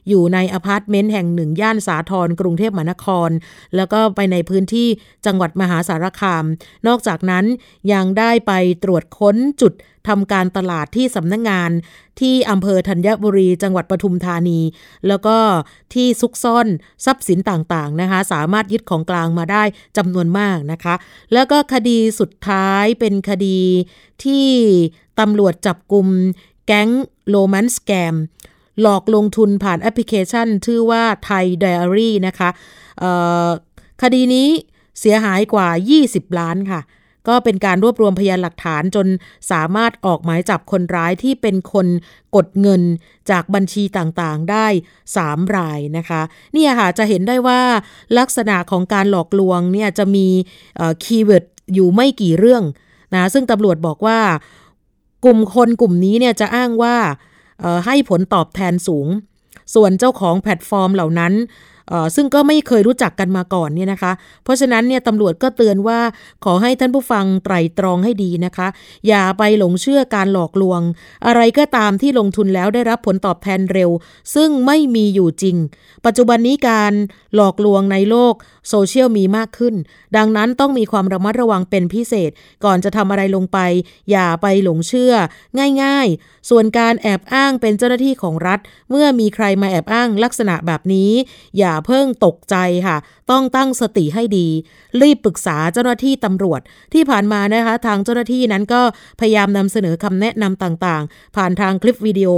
[0.09, 3.29] อยู่ในอพาร์ตเมนต์แห่งหนึ่งย่านสาทรกรุงเทพมหานคร
[3.75, 4.87] แล้วก็ไปในพื้นที่
[5.25, 6.45] จังหวัดมหาสารคาม
[6.87, 7.45] นอกจากนั้น
[7.93, 8.51] ยังได้ไป
[8.83, 9.73] ตรวจค้นจุด
[10.07, 11.71] ทำการตลาดที่สำนักงงาน
[12.19, 14.59] ที่อำเภอธัญบุรีจังหวัดปทุมธานี
[15.07, 15.37] แล้วก็
[15.93, 16.67] ที่ซุกซ่อน
[17.05, 19.63] ทรัพย์สินต่างๆนะคะ สามารถยึดของกลางมาได้
[19.97, 20.95] จำนวนมากนะคะ
[21.33, 23.59] แล้วก็คดีสุดท้ายเป็นคดี
[24.23, 24.47] ที่
[25.19, 26.07] ตำรวจจับกลุ่ม
[26.65, 26.89] แก๊ง
[27.29, 28.15] โรแมนสแกม
[28.81, 32.49] หลอกลงทุนผ่านแอปพลิเคชัน ชื่อว่าไทยไดอารี่นะคะ
[34.01, 34.47] คดีนี้
[34.99, 35.67] เสียหายกว่า
[36.03, 36.81] 20 ล้านค่ะ
[37.27, 39.07] ก็เป็นการรวบรวมพยานหลักฐานจน
[39.51, 41.87] สามารถออกหมายจับคนร้ายที่เป็นคน
[42.35, 42.81] กดเงิน
[43.29, 44.67] จากบัญชีต่างๆได้
[45.11, 46.21] 3 รายนะคะ
[46.55, 47.61] นี่ค่ะจะเห็นได้ว่า
[48.19, 50.27] ลักษณะของการหลอกลวงเนี่ยจะมี
[51.03, 52.63] keyword อยู่ไม่กี่เรื่อง
[53.13, 54.19] นะซึ่งตำรวจบอกว่า
[55.25, 56.95] กลุ่มคนกลุ่มนี้เนี่ยจะอ้างว่า
[57.85, 59.07] ให้ผลตอบแทนสูง
[59.75, 61.33] ส่วนเจ้าของแพลตฟอร์มเหล่านั้น
[62.15, 64.11] ซึ่งก็ไม่เคยรู้จักกันมาก่อนเนี่ยนะคะ
[64.43, 65.99] เพราะฉะนั้นเนี่ยตำรวจก็เตือนว่า
[66.45, 68.67] ขอให้ท่านผู้ฟังไตร่ตรองให้ดีนะคะ
[69.07, 70.81] อย่าไปหลงเชื่อการหลอกลวง
[71.25, 73.89] อะไรก็ตามที่ลงทุนแล้วได้รับผลตอบแทนเร็ว
[74.35, 75.55] ซึ่งไม่มีอยู่จริง
[76.05, 76.93] ปัจจุบันนี้การ
[77.35, 78.33] หลอกลวงในโลก
[78.69, 79.75] โซเชียลมีมากขึ้น
[80.17, 82.31] ดังนั้นต้องมีความระมัดระวังเป็นพิเศษ
[82.63, 83.59] ก่อนจะทำอะไรลงไป
[84.11, 85.13] อย่าไปหลงเชื่อ
[85.81, 91.11] ง่ายๆ ส่วนการแอบอ้างเป็นเจ้าหน้าที่ของรัฐ เมื่อมีใครมาแอบอ้างลักษณะแบบนี้
[91.57, 92.55] อย่าเพิ่งตกใจ
[92.87, 92.97] ค่ะ
[93.31, 94.47] ต้องตั้งสติให้ดี
[95.01, 96.61] รีบปรึกษาเจ้าหน้าที่ตำรวจ
[96.93, 98.81] ที่ผ่านมานะคะ ทางเจ้าหน้าที่นั้นก็
[99.19, 102.29] พยายามนำเสนอคำแนะนำต่างๆ ผ่านทางคลิปวิดีโอ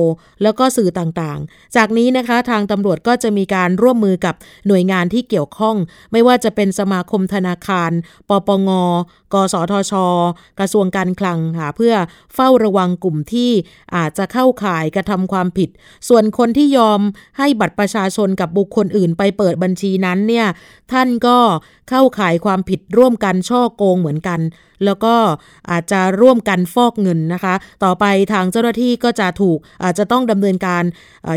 [0.43, 4.35] แล้วก็สื่อต่างๆ จากนี้นะคะทางตำรวจก็จะมีการร่วมมือกับ
[4.67, 5.75] หน่วยงานที่เกี่ยวข้อง
[6.15, 7.91] ไม่ว่าจะเป็นสมาคมธนาคาร
[8.29, 8.69] ปปง
[9.33, 9.93] กสทช
[10.59, 11.93] กระทรวงการคลังค่ะเพื่อ
[12.35, 13.51] เฝ้าระวังกลุ่มที่
[13.95, 15.69] อาจจะเข้าข่ายกระทำความผิด
[16.07, 16.99] ส่วนคนที่ยอม
[17.37, 20.47] ให้บัตรประชาชนกับบุคคลอื่นไปเปิดบัญชีนั้นเนี่ย
[20.91, 21.37] ท่านก็
[21.89, 24.39] เข้าข่ายความผิดร่วมกันช่อโกงเหมือนกัน
[24.85, 25.13] แล้วก็
[25.71, 30.83] อาจจะร่วมกันฟอกเงินนะคะ ต่อไปทางเจ้าหน้าที่ก็จะถูกอาจจะต้องดำเนินการ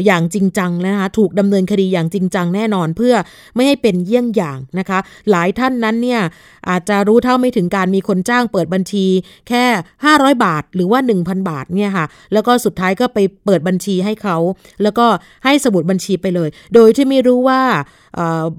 [0.06, 3.14] อย่างจริงจังนะคะถูกดำเนินคดีอย่างจริงจังแน่นอนเพื่อ
[3.54, 4.98] ไม่ให้เป็นเยี่ยงอย่างนะคะ
[5.30, 6.20] หลายท่านนั้นเนี่ย
[6.68, 9.06] อาจจะรู้เท่าไม่ถึงการมีคนจ้างเปิดบัญชี
[9.48, 9.64] แค่
[10.04, 14.36] 500 บาทหรือว่า 1,000 บาทเนี่ยค่ะแล้วก็สุดท้ายก็ไปเปิดบัญชีให้เขา
[14.82, 15.06] แล้วก็
[15.44, 17.62] ให้สมุดบัญชีไปเลย โดยที่ไม่รู้ว่า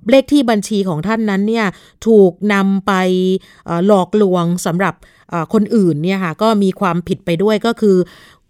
[0.09, 1.65] เลขที่บัญชีของท่านนั้นเนี่ย
[2.07, 2.93] ถูกนำไป
[3.87, 4.93] หลอกลวงสำหรับ
[5.53, 7.97] คนอื่นเนี่ยค่ะก็มีความผิดไปด้วยก็คือ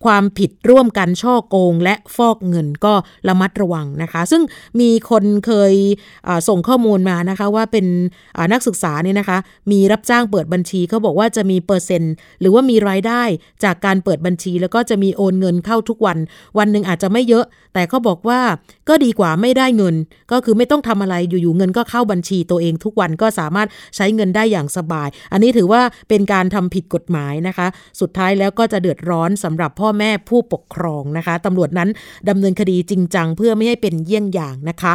[0.06, 2.94] ความผิดร่วมกันช่อโกง และฟอกเงินก็
[3.28, 4.44] ระมัดระวังนะคะ ซึ่ง
[4.80, 5.74] มีคนเคย
[6.48, 7.86] ส่งข้อมูลมานะคะว่าเป็น
[8.54, 9.38] นักศึกษาเนี่ยนะคะ
[9.72, 13.24] มีรับจ้างเปิดบัญชีเขาบอกว่าจะมีเปอร์เซ็นต์หรือว่ามีรายได้
[13.64, 16.18] จากการเปิดบัญชี แล้วก็จะมีโอนเงินเข้าทุกวัน
[16.58, 18.40] วันหนึ่งอาจจะไม่เยอะ แต่เขาบอกว่า
[18.90, 19.96] ก็ดีกว่าไม่ได้เงิน
[20.32, 27.68] ก็คือไม่ต้องทำอะไรอยู่ๆเงินก็เข้าบัญชีตัวเองทุกวันก็สามารถใช้เงินได้อย่างสบาย อันนี้ถือว่าเป็นการทำผิดกฎหมายนะคะ
[28.02, 31.90] สุดท้ายแล้วก็จะเดือดร้อนสำหรับพ่อแม่ผู้ปกครองนะคะตำรวจนั้น
[32.30, 34.94] ดำเนินคดีจริงจังเพื่อไม่ให้เป็นเยี่ยงอย่างนะคะ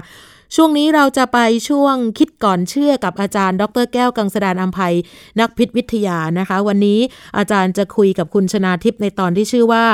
[0.57, 1.39] ช่วงนี้เราจะไป
[1.69, 4.95] ช่วงคิดก่อนเชื่อกับอาจารย์ ดรแก้วกังสดานอัมภัย
[5.41, 7.01] นักพิษวิทยานะคะ วันนี้
[7.39, 9.85] อาจารย์จะคุยกับคุณชนาทิพย์ในตอนที่ชื่อว่า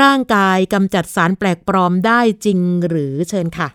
[0.00, 3.68] ร่างกายกำจัดสารแปลกปลอมได้จริงหรือเชิญค่ะ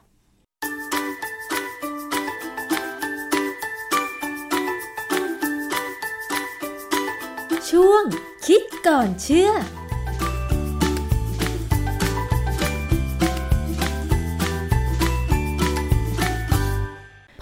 [7.70, 8.03] ช่วง
[8.47, 9.51] คิดก่อนเชื่อ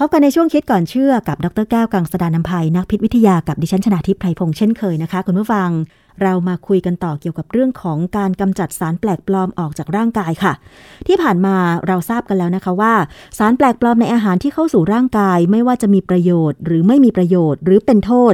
[0.01, 5.69] พบกันในช่วงคิดก่อนเชื่อกับดรแก้วกังสดานนภัยนักพิษวิทยากับดิฉันชนาทิพย์ไพรพงษ์เช่นเคยนะคะ คุณผู้ฟัง
[6.21, 10.53] เรามาคุยกันต่อเกี่ยวกับเรื่องของการกำจัดสารแปลกปลอมออกจากร่างกายค่ะ
[11.07, 11.55] ที่ผ่านมา
[11.87, 12.93] เราทราบกันแล้วนะคะว่า
[13.37, 18.33] สารแปลกปลอมในอาหารที่เข้าสู่ร่างกายไม่ว่าจะมีประโยชน์ หรือไม่มีประโยชน์ หรือเป็นโทษ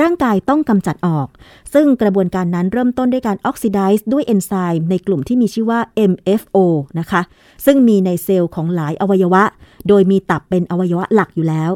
[0.00, 1.28] ร่างกายต้องกำจัดออก
[1.74, 6.56] ซึ่งกระบวนการนั้นเริ่มต้นด้วยการออกซิไดซ์ด้วยเอนไซม์ในกลุ่มที่มีชื่อว่า MFO
[6.98, 7.22] นะคะ
[7.64, 9.44] ซึ่งมีในเซลล์ของหลายอวัยวะ
[9.88, 11.70] โดยมีตับเป็นอวัยวะหลักอยู่แล้ว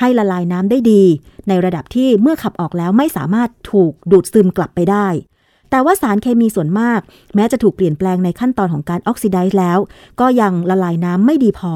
[0.00, 1.02] ให้ละลายน้ำได้ดี
[1.48, 5.06] ในระดับที่เมื่อขับออกแล้วไม่สามารถถูกดูดซึมกลับไปได้
[5.70, 7.00] แต่ว่าสารเคมีส่วนมาก
[7.34, 9.78] แม้จะถูกเปลี่ยนแปลงในขั้นตอนของการออกซิไดซ์แล้ว
[10.20, 11.74] ก็ยังละลายน้ำไม่ดีพอ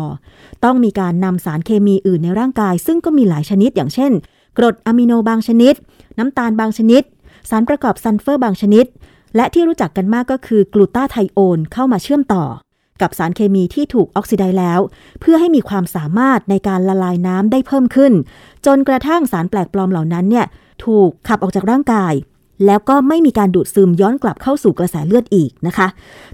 [0.64, 4.12] ต้องมีการนำสารเคมีอื่นในร่างกาย ซึ่งก็มีหลายชนิดอย่างเช่น
[4.58, 5.74] กรดอะมิโนบางชนิด
[6.18, 7.02] น้ำตาลบางชนิด
[7.50, 8.86] สารประกอบซัลเฟอร์บางชนิด
[9.36, 12.44] และที่รู้จักกันมากก็คือกลูตาไทโอนเข้ามาเชื่อมต่อ
[13.02, 14.80] กับสารเคมีที่ถูกออกซิไดซ์แล้ว
[15.20, 18.12] เพื่อให้มีความสามารถในการละลายน้ำได้เพิ่มขึ้น
[18.66, 20.46] จนกระทั่งสารแปลกปลอมเหล่านั้นเนี่ย
[20.84, 22.14] ถูกขับออกจากร่างกาย
[22.66, 25.88] แล้วก็ไม่มีการดูดซึมย้อนกลับเข้าสู่กระแสเลือดอีกนะคะ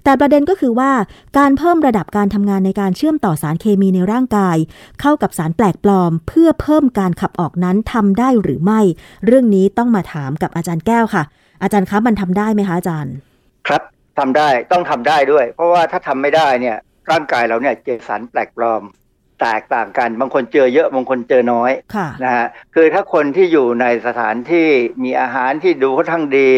[0.05, 0.91] แต่ประเด็นก็คือว่า
[1.39, 4.57] การเพิ่มระดับการทำงานในการเชื่อมต่อสารเคมีในร่างกาย
[5.01, 8.81] เข้ากับสารแปลกปลอม เพื่อเพิ่มการขับออกนั้นทำได้หรือไม่
[9.27, 11.23] เรื่องนี้ต้องมาถามกับอาจารย์แก้วค่ะ
[11.63, 13.13] อาจารย์คะมันทำได้ไหมคะอาจารย์
[13.69, 13.83] ครับ
[14.19, 16.77] ทำได้ต้องทำได้ด้วย เพราะว่าถ้าทำไม่ได้เนี่ย
[17.11, 18.83] ร่างกายเราเนี่ยเจอสารแปลกปลอม
[19.41, 24.69] แตกต่างกันบางคนเจอเยอะบางคนเจอน้อยค่ะนะฮะคือถ้าคนที่อยู่ในสถานที่
[25.05, 26.51] มีอาหารที่ดูค่อนข้างดี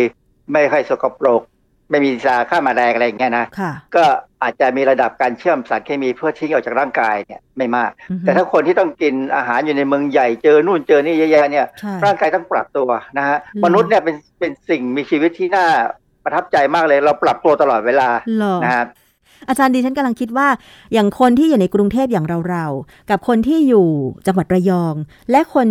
[0.52, 1.42] ไม่ค่อยสกปรก
[1.90, 4.04] ไม่มีสารฆ่าแมลงอะไรอย่างเงี้ยนะค่ะก็
[4.42, 12.88] อาจจะมีระดับการเชื่อมสารเคมีเพื่อทิ้งออกจากร่างกายเนี่ยไม่มากอือฮึแต่ถ้าคนที่ต้องกินอาหารอยู่ในเมืองใหญ่เจอนู่นเจอนี่เยอะแยะเนี่ยใช่ร่างกายต้องปรับตัว
[13.18, 15.66] นะฮะอืมมนุษย์เนี่ยเป็นเป็นสิ่งมีชีวิตที่น่า
[16.29, 18.85] ประทับใจมากเลยเราปรับตัวตลอดเวลาเหรอนะฮะ
[19.49, 20.49] อาจารย์ดิฉันกำลังคิดว่า
[20.93, 23.89] อย่างคนที่อยู่ในกรุงเทพอย่างเราๆ กับคนที่อยู่
[24.26, 24.95] จังหวัดระยอง
[25.31, 25.68] และคน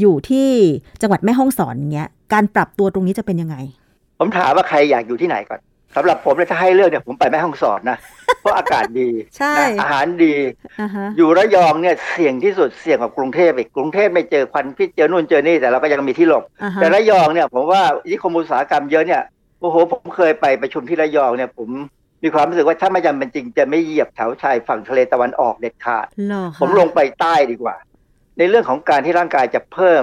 [0.00, 0.48] อยู่ที่
[1.02, 3.56] จังหวัดแม่ฮ่องสอนเงี้ยการปรับตัวตรงนี้จะเป็นยังไง
[4.18, 5.60] ผมถามว่าใครอยากอยู่ที่ไหนก่อน
[5.96, 7.98] สำหรับผมเนี่ยถ้าให้เลือกเนี่ยผมไปแม่ห้องสอนนะ
[8.40, 10.34] เพราะอากาศดีใช่นะอาหารดี
[10.80, 19.22] อ่าฮะอยู่ระยองเนี่ยเสี่ยงที่สุดเสี่ยงกว่ากรุงเทพอีกกรุงเทพไม่เจอควันพิษเจอนู่นเจอนี่แต่เราก็ยังมีที่หลบอ่าฮะแต่ระยองเนี่ยผมว่านิคมอุตสาหกรรมเยอะเนี่ย
[19.60, 21.68] โอ้โห ผมเคยไปประชุมที่ระยองเนี่ย ผม
[22.22, 27.76] มีความรู้สึกว่าถ้าไม่จำเป็นจริงจะไม่เหยียบแถวชายฝั่งทะเลตะวันออกเด็ดขาดเหรอคะผมลงไปใต้ดีกว่า
[28.38, 30.02] ในเรื่องของการที่ร่างกายจะเพิ่ม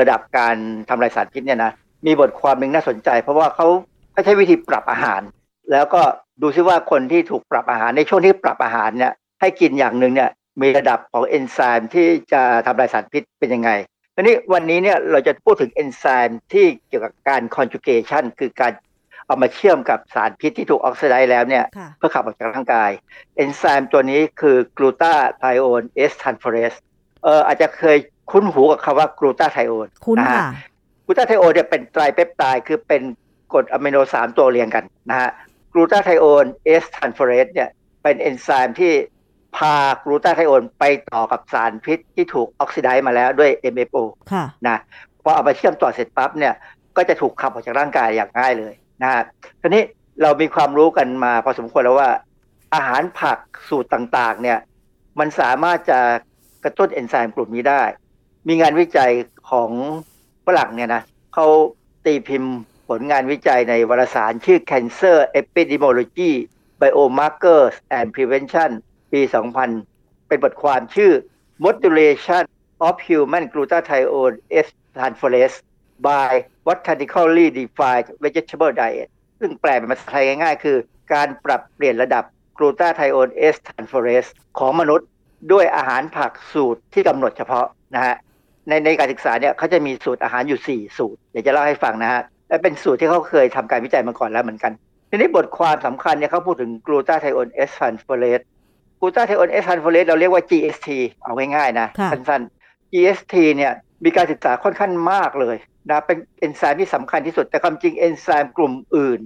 [0.00, 0.56] ระดับการ
[0.88, 1.72] ทำลายสารพิษเนี่ยนะ
[2.06, 3.66] มีบทความหนึ่งน่าสนใจ เพราะว่าเขา
[4.12, 5.20] เขาใช้วิธีปรับอาหาร
[5.70, 6.02] แล้วก็
[6.42, 10.30] ดูซิว่าคนที่ถูกปรับอาหารในช่วงที่ปรับอาหารเนี่ยให้กินอย่างหนึ่งเนี่ย
[10.62, 13.70] มีระดับของเอนไซม์ที่จะทำลายสารพิษเป็นยังไง
[14.14, 18.72] ทีนี้วันนี้เนี่ยเราจะพูดถึงเอนไซม์ที่เกี่ยวกับการ conjugation คือการ
[19.26, 22.90] เอามาเชื่อมกับสารพิษที่ถูกออกซิไดซ์แล้วเนี่ยค่ะเพื่อขับออกจากร่างกาย
[23.36, 26.74] เอนไซม์ตัวนี้คือกลูตาไทโอน S-transferase
[27.24, 27.96] เอออาจจะเคย
[28.30, 30.42] คุ้นหูกับคำว่ากลูตาไทโอนคุ้นนะฮะค่ะ
[31.04, 33.02] กลูตาไทโอนเนี่ยเป็นไตรเปปไทด์คือเป็น
[33.52, 35.30] กรดอะมิโนสามตัวเรียงกันนะฮะ
[35.72, 37.68] กลูตาไทโอน S-transferase เนี่ย
[38.02, 38.92] เป็นเอนไซม์ที่
[39.56, 44.02] พากลูตาไทโอนไปต่อกับสารพิษที่ถูกออกซิไดซ์มาแล้วด้วย MFO
[44.32, 44.76] ค่ะนะ
[45.22, 46.54] พอเอาไปเชื่อมต่อเสร็จปั๊บเนี่ย
[46.96, 49.24] ก็จะถูกขับออกจากร่างกายอย่างง่ายเลย นะฮะ
[49.60, 49.82] ทีนี้
[50.22, 52.10] เรามีความรู้กันมาพอสมควรแล้วว่า
[52.74, 53.38] อาหารผัก
[53.68, 54.58] สูตรต่างๆ เนี่ย
[55.18, 56.00] มันสามารถจะ
[56.64, 57.82] กระตุ้นเอนไซม์กลุ่มนี้ได้
[58.48, 59.12] มีงานวิจัย
[59.50, 59.70] ของ
[60.46, 61.02] ฝรั่งเนี่ยนะ
[61.34, 61.46] เขา
[62.04, 62.54] ตีพิมพ์
[62.88, 66.32] ผลงานวิจัยในวารสารชื่อ Cancer Epidemiology
[66.80, 68.70] Biomarkers and Prevention
[69.12, 69.20] ปี
[69.74, 71.12] 2000 เป็นบทความชื่อ
[71.64, 72.42] Modulation
[72.86, 74.36] of Human Glutathione
[74.66, 75.58] S Transferase
[76.06, 76.32] by
[76.66, 79.08] Botanically Defined Vegetable Diet
[79.40, 80.76] ซึ่งแปลเป็นภาษาไทยง่ายๆ คือ
[81.12, 82.24] การปรับเปลี่ยนระดับ
[82.58, 84.26] กลูตาไทโอนเอสทันฟอเรส
[84.58, 85.08] ของมนุษย์
[85.52, 88.14] ด้วยอาหารผักสูตรที่กำหนดเฉพาะนะฮะ
[88.68, 94.72] ในในการศึกษาเนี่ยเขาจะมีสูตรอาหารอยู่ 4 สูตร เดี๋ยวจะเล่าให้ฟังนะฮะและเป็นสูตรที่เขาเคยทำการวิจัยมาก่อนแล้วเหมือนกัน
[95.10, 98.40] ทีนี้บทความสำคัญเนี่ยเขาพูดถึงกลูตาไทโอนเอสทันฟอเรส
[99.00, 100.88] กลูตาไทโอนเอสทันฟอเรสเราเรียกว่า GST
[101.24, 103.72] เอาง่ายๆนะค่ะสั้นๆ GST เนี่ย
[104.04, 105.56] มีการศึกษาค่อนข้างมากเลย
[105.90, 109.20] นะเป็นเอนไซม์ที่สำคัญที่สุด แต่ความจริงเอนไซม์กลุ่มอื่น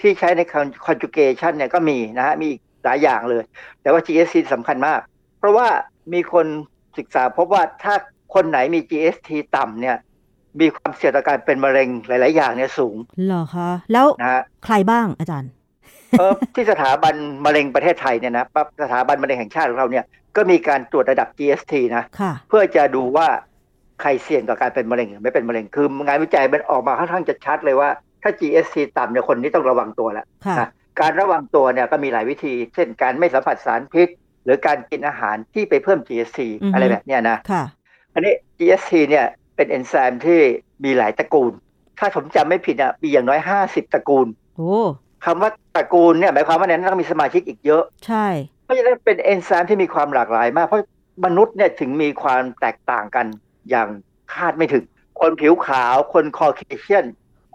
[0.00, 0.40] ที่ใช้ใน
[0.86, 3.42] conjugation เนี่ยก็มีนะฮะมีอีกหลายอย่างเลย
[3.82, 5.00] แต่ว่า GST สำคัญมาก
[5.38, 5.68] เพราะว่า
[6.12, 6.46] มีคน
[6.98, 7.94] ศึกษาพบว่าถ้า
[8.34, 9.96] คนไหนมี GST ต่ำเนี่ย
[10.60, 15.50] มีความเสี่ยงต่อการเป็นมะเร็งหลาย ๆ อย่างเนี่ยสูงเหรอคะแล้วนะฮะใครบ้างอาจารย์
[16.18, 17.14] เออที่สถาบัน
[17.44, 20.04] มะเร็งประเทศไทยเนี่ยนะปั๊บสถาบันมะเร็งแห่งชาติของเราเนี่ย
[20.36, 23.28] ก็มีการตรวจระดับ GST นะค่ะเพื่อจะดูว่า
[24.00, 27.88] ใครเสี่ยงต่อการเป็นมะเร็งหรือไม่เป็นมะเร็งคืองานวิจัยมันออกมาค่อนข้างจะชัดเลยว่า
[28.22, 30.68] ถ้า GST ต่ำเนี่ยคนนี้ต้องระวังตัวแล้วค่ะนะ
[31.00, 34.08] การระวังตัวเนี่ยก็มีหลายวิธี เช่นการไม่สัมผัสสารพิษ
[34.44, 37.64] หรือการกินอาหารที่ไปเพิ่ม GST อือฮึอะไรแบบเนี้ยนะค่ะ
[38.14, 39.26] อันนี้ GST เนี่ย
[39.56, 40.40] เป็นเอนไซม์ที่
[40.84, 41.52] มีหลายตระกูล
[41.98, 44.26] ถ้าผมจำไม่ผิดอะมีอย่างน้อยห้าสิบตระกูล
[44.56, 44.78] โอ้
[45.24, 48.26] คำว่าตระกูลเนี่ยหมายความว่าในนั้นต้องมีสมาชิกอีกเยอะ ใช่
[48.64, 50.86] เพราะฉะนั้นเป็นเอนไซม์ที่มีความหลากหลายมากเพราะ
[51.24, 53.26] มนุษย์เนี่ยถึงมีความแตกต่างกัน
[53.70, 53.88] อย่าง
[54.34, 54.84] คาดไม่ถึง
[55.20, 57.06] คนผิวขาว คนคอเคเชียน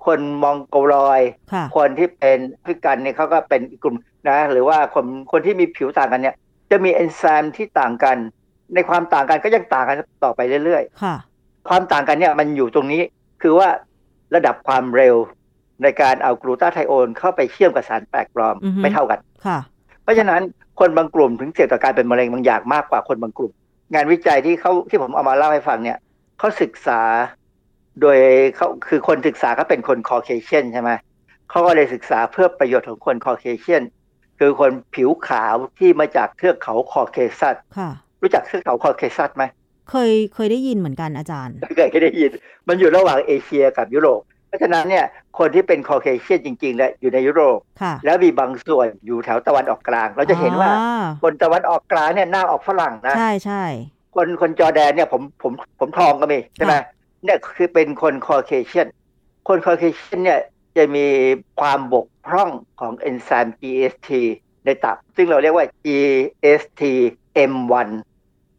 [0.06, 1.22] คนมองโกลอย
[1.54, 3.96] ค่ะคนที่เป็นแอฟริกันเนี่ยเขาก็เป็นอีกกลุ่ม
[4.30, 6.36] นะ หรือว่าคนคนที่มีผิวต่างกันเนี่ย
[6.72, 8.18] จะมีเอนไซม์ที่ต่างกัน
[8.74, 13.02] ในความต่างกันก็ยังต่างกันต่อไปเรื่อยค่ะๆความต่างกันเนี่ยมันอยู่ตรงนี้
[13.42, 13.68] คือว่า
[14.36, 15.16] ระดับความเร็ว
[15.84, 19.60] ในการเอากลูตาไทโอนเข้าไปเชื่อมกับสารแปลกปลอมอือฮึไม่เท่ากันค่ะ
[20.04, 20.42] เพราะฉะนั้น
[20.80, 23.52] คนบางกลุ่มถึงเสี่ยงต่อการเป็นมะเร็งบางอย่างมากกว่าคนบางกลุ่ม
[23.94, 25.98] งานวิจัยที่เขาที่ผมเอามาเล่าให้ฟังเนี่ย
[26.40, 27.02] เขาศึกษา
[28.02, 28.18] โดย
[28.56, 30.92] เขาคือคนศึกษาเขาเป็นคนคอเคเชียนใช่ไหม
[31.50, 33.84] เขาก็เลยศึกษาเพื่อประโยชน์ของคนคอเคเชียน
[34.40, 37.90] คือคนผิวขาวที่มาจากเทือกเขาคอเคซัสค่ะ
[38.22, 39.44] รู้จักเทือกเขาคอเคซัสไหม
[39.92, 41.56] เคยเคยได้ยินเหมือนกันอาจารย์
[41.92, 42.32] เคยได้ยิน
[42.68, 45.06] มันอยู่ระหว่างเอเชียกับยุโรป เพราะฉะนั้นเนี่ย
[45.40, 53.64] คนที่เป็นคอเคเชียนจริงๆเนี่ยอยู่ในยุโรปค่ะแล้วมีบางส่วนอยู่แถวตะวันออกกลาง เราจะเห็นว่าอ่าคนตะวันออกกลางเนี่ยหน้าออกฝรั่งนะใช่ใช่
[54.16, 56.74] คนคนจอร์แดนเนี่ยผมผมผมทองก็มีใช่ไหม
[57.24, 58.88] เนี่ยคือเป็นคนคอเคเชียน
[59.48, 60.40] คนคอเคเชียนเนี่ย
[60.78, 61.08] จะมี
[61.60, 62.50] ความบกพร่อง
[62.80, 64.10] ของเอนไซม์ GST
[64.66, 67.88] ในตับ ซึ่งเราเรียกว่า GST-M1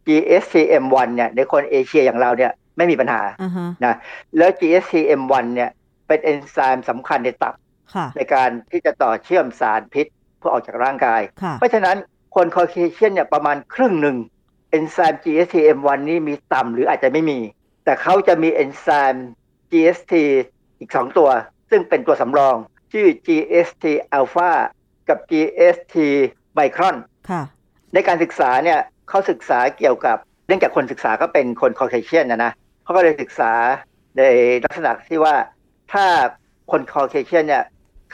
[0.06, 3.94] GST-M1 เนี่ยในคนเอเชียอย่างเราเนี่ยไม่มีปัญหาอ่าฮะนะ
[4.36, 5.70] แล้ว GST-M1 เนี่ย
[6.06, 7.54] เป็นเอนไซม์สำคัญในตับ
[7.94, 10.06] ค่ะในการที่จะต่อเชื่อมสารพิษ
[10.38, 11.96] เพื่อออกจากร่างกายค่ะเพราะฉะนั้น
[12.34, 17.38] คนคอเคเชียนเนี่ยประมาณครึ่งหนึ่งเอนไซม์ GST-M1 นี่มีต่ำหรืออาจจะไม่มี
[17.84, 19.28] แต่เขาจะมีเอนไซม์
[19.70, 20.14] GST
[20.78, 21.28] อีก 2 ตัว
[21.70, 22.56] ซึ่งเป็นตัวสำรอง
[22.92, 23.84] ชื่อ GST
[24.18, 24.50] alpha
[25.08, 25.96] กับ GST
[26.58, 26.96] micron
[27.30, 27.42] ค่ะ
[27.94, 30.16] ในการศึกษาเนี่ยเขาศึกษาเกี่ยวกับ
[30.46, 32.52] เนื่องจากคนศึกษาก็เป็นคนคอเคเชียนนะนะ
[32.82, 33.52] เขาก็เลยศึกษา
[34.16, 34.22] ใน
[34.64, 35.34] ลักษณะที่ว่า
[35.92, 36.06] ถ้า
[36.70, 37.64] คนคอเคเชียนเนี่ย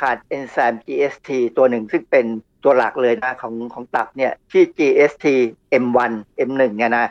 [0.01, 2.27] ขาดเอนไซม์ GST ตัวหนึ่งซึ่งเป็น
[2.65, 5.27] ตัวหลักเลยนะของของตับเนี่ยที่ GST
[5.85, 6.13] M1
[6.49, 7.11] M1 เนี่ยนะ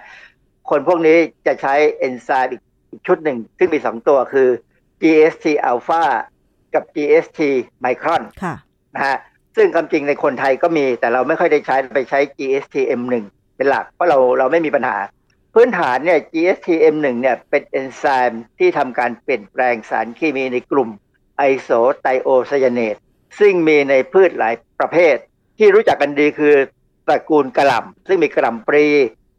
[0.69, 4.47] คนพวกนี้จะใช้เอนไซม์อีกอีกชุดหนึ่ง ซึ่งมี2ตัวคือ
[5.01, 6.03] GST alpha
[6.73, 7.39] กับ GST
[7.85, 8.55] micron ค่ะ
[8.95, 9.17] นะฮะ
[9.55, 13.13] ซึ่งความจริงในคนไทยก็มี แต่เราไม่ค่อยได้ใช้ไปใช้ GSTM1
[13.55, 14.97] เป็นหลัก เพราะเราเราไม่มีปัญหา
[15.53, 20.89] พื้นฐานเนี่ย GSTM1 เนี่ยเป็นเอนไซม์ที่ทำการเปลี่ยนแปลงสารเคมีในกลุ่ม
[21.37, 21.69] ไอโซ
[22.01, 22.95] ไตโอไซยาเนต
[23.39, 25.15] ซึ่งมีในพืชหลายประเภท
[25.57, 26.53] ที่รู้จักกันดีคือ
[27.07, 28.85] ตระกูลกระหล่ำซึ่งมีกระหล่ำปรี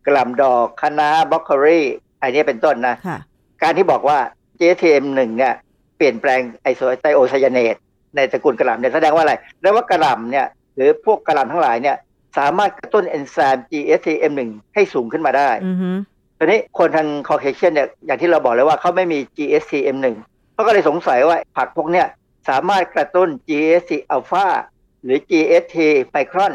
[0.06, 1.80] กระหล่ำดอกคะน้าบล็อกโครี
[2.22, 3.18] อันนี้เป็นต้นนะค่ะ
[3.62, 4.18] การที่บอกว่า
[4.60, 5.54] JTM1 เนี่ย
[5.96, 7.76] เปลี่ยนแปลงไอโซไตโอไซยาเนต
[8.16, 10.46] ในตระกูลกระหล่ำเนี่ยแสดงว่าอะไรแสดงว่ากระหล่ำเนี่ย
[10.76, 11.96] หรือพวกกระหล่ำทั้งหลายเนี่ย
[12.38, 14.40] สามารถกระตุ้นเอนไซม์ GSTM1
[14.74, 15.90] ให้สูงขึ้นมาได้อือฮึ
[16.38, 20.06] ทีนี้คนทางคอเคเชียนเนี่ยอย่างที่เราบอกเลยว่าเขาไม่มี GSTM1
[20.54, 22.06] เขาก็เลยสงสัยว่าผักพวกเนี้ย
[22.48, 24.46] สามารถกระตุ้น GST alpha
[25.04, 25.76] หรือ GST
[26.14, 26.52] micron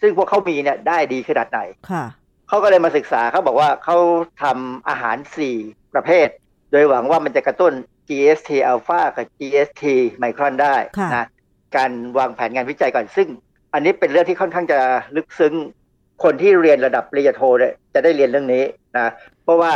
[0.00, 2.04] ซึ่งพวกเขามีเนี่ยได้ดีขนาดไหนค่ะ
[2.48, 3.96] เขาก็เลยมาศึกษาเขาบอกว่าเขา
[4.42, 5.16] ทำอาหาร
[5.54, 6.28] 4ประเภท
[6.70, 7.72] โดยหวังว่ามันจะกระตุ้น
[8.08, 9.84] GST alpha กับ GST
[10.22, 11.26] micron ได้ค่ะนะ
[11.76, 13.28] การวางแผนงานวิจัยก่อนซึ่ง
[13.74, 14.78] อันนี้เป็นเรื่องที่ค่อนข้างจะ
[15.16, 15.54] ลึกซึ้ง
[16.24, 18.64] คนที่เรียนระดับปริญญาโทเนี่ยจะได้เรียนเรื่องนี้
[18.98, 19.08] นะ
[19.42, 19.72] เพราะว่า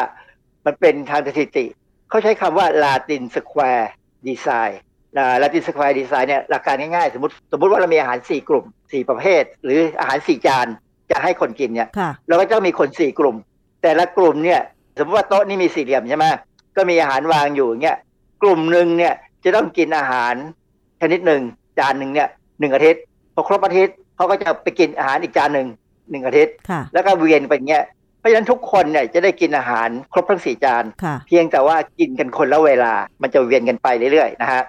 [0.66, 1.66] มันเป็นทางสถิติ
[2.08, 3.86] เขาใช้คำว่า Latin Square
[4.26, 4.91] Design นะลาติน
[5.66, 10.66] สควร์ดีไซน์เนี่ยหลักการง่ายๆ สมมติสมมติว่าเรามีอาหาร 4 กลุ่ม 4 ประเภท หรืออาหาร 4 จาน
[11.10, 13.36] จะให้คนกินเนี่ยค่ะเราก็จะมีคน 4 กลุ่ม
[13.82, 14.60] แต่ละกลุ่มเนี่ย
[14.98, 16.24] สมมติว่าโต๊ะนี่มีสี่เหลี่ยมใช่ไหม
[16.76, 17.98] ก็มีอาหารวางอยู่อย่างเงี้ย
[18.42, 20.34] กลุ่มหนึ่งเนี่ยจะต้องกินอาหาร
[21.00, 21.42] ชนิดหนึ่ง
[21.78, 22.28] จานหนึ่งเนี่ย
[22.60, 23.02] หนึ่งอาทิตย์
[23.34, 25.68] พอครบอาทิตย์เขาก็จะไปกินอาหารอีกจานหนึ่ง
[26.10, 27.84] หนึ่งอาทิตย์ค่ะแล้วก็เวียนไปอย่างเงี้ย
[28.18, 32.92] เพราะฉะนั้นทุกคนเนี่ยจะได้กินอาหารครบทั้งสี่จานค่ะเพียงแต่ว่ากินกันคนละเวลา
[33.22, 34.62] มันจะเวียนกันไปเรื่อยๆนะฮะ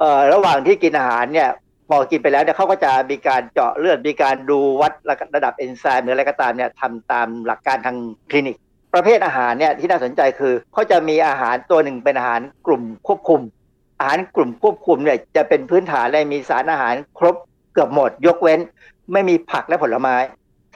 [0.00, 1.50] เอ่อระหว่างที่กินอาหารเนี่ย
[1.88, 4.92] พอกินไปแล้วเนี่ยเขาก็จะมีการเจาะเลือดมีการดูวัด
[5.36, 7.96] ระดับเอนไซม์หรืออะไรก็ตามเนี่ยทำตามหลักการทาง
[8.30, 8.56] คลินิก
[8.94, 13.40] ประเภทอาหารเนี่ยที่น่าสนใจคือเขาจะมีอาหารตัวหนึ่งเป็นอาหารกลุ่มควบคุม
[13.98, 17.34] อาหารกลุ่มควบคุมเนี่ยจะเป็นพื้นฐานและมีสารอาหารครบ
[17.72, 18.60] เกือบหมด ยกเว้น
[19.12, 20.16] ไม่มีผักและผลไม้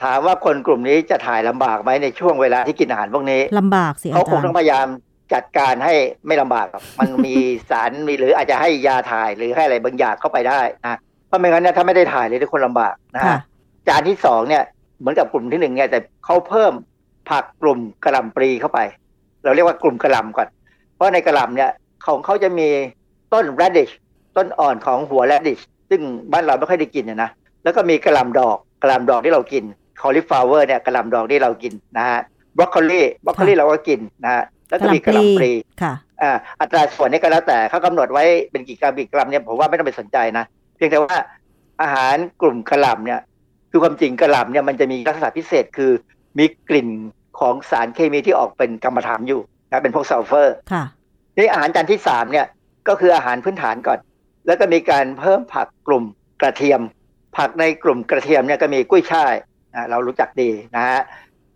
[0.03, 4.87] ถามว่าคนกลุ่มนี้จะถ่ายลำบากไหมในช่วงเวลาที่กินอาหารพวกนี้ลำบากสิอาเขาคจางรต้องย์พยายาม
[5.33, 5.93] จัดการให้
[6.27, 7.35] ไม่ลำบากหรอกมันมี
[7.69, 13.39] สารมีหรืออาจจะให้ยาถ่ายหรือให้อะไรบางอย่างเข้าไปได้นะเพราะไม่งั้นเนี่ยถ้าไม่ได้ถ่ายเลยทุกคนลำบากนะค่ะฮะ
[13.87, 14.63] จานที่สองเนี่ย
[14.99, 16.73] เหมือนกับกลุ่มที่หนึ่งเนี่ยแต่เขาเพิ่ม
[17.29, 18.79] ผักกลุ่มกระหล่ำปลีเข้าไป
[19.43, 20.47] เราเรียกว่ากลุ่มกระหล่ำก่อน
[20.95, 21.71] เพราะในกระหล่ำเนี่ย
[22.05, 22.67] ของเขาจะมี
[23.33, 23.93] ต้น radish
[24.37, 26.01] ต้นอ่อนของหัว radish ซึ่ง
[26.31, 27.29] บ้านเราไม่ค่อยได้กินนะนะ
[27.63, 29.63] แล้วก็มีกระหล่ำดอกกระหล่ำดอกที่เรากิน
[30.01, 32.19] cauliflower เนี่ยกระหล่ำดอกที่เรากินนะฮะ
[32.57, 35.51] บรอกโคลีบรอกโคลีเราก็กินนะฮะ แล้วก็มีกระหล่ำปลี
[35.81, 40.45] ค่ะอ่าอัตราส่วนนี้ก็แล้วแต่เขากำหนดไว้เป็นกี่กรัมกี่กรัมเนี่ยผมว่าไม่ต้องไปสนใจนะ
[40.75, 41.17] เพียงแต่ว่า
[41.81, 43.21] อาหารกลุ่มกระหล่ำเนี่ย
[43.71, 45.91] คือความจริงกระหล่ำเนี่ยมันจะมีลักษณะพิเศษคือ
[46.37, 46.89] มีกลิ่น
[47.39, 50.83] ของสารเคมีที่ออกเป็นกำมะถันอยู่นะเป็นพวกซัลเฟอร์ค่ะ
[51.37, 52.45] นี่อาหารจานที่สามเนี่ย
[52.87, 53.99] ก็คืออาหารพื้นฐานก่อน
[54.47, 56.03] แล้วก็มีการเพิ่มผักกลุ่ม
[56.41, 56.81] กระเทียม
[57.37, 59.33] ผักในกลุ่มกระเทียมเนี่ยก็มีกุ้ยช่าย
[59.73, 60.99] นะเรารู้จักดีนะฮะ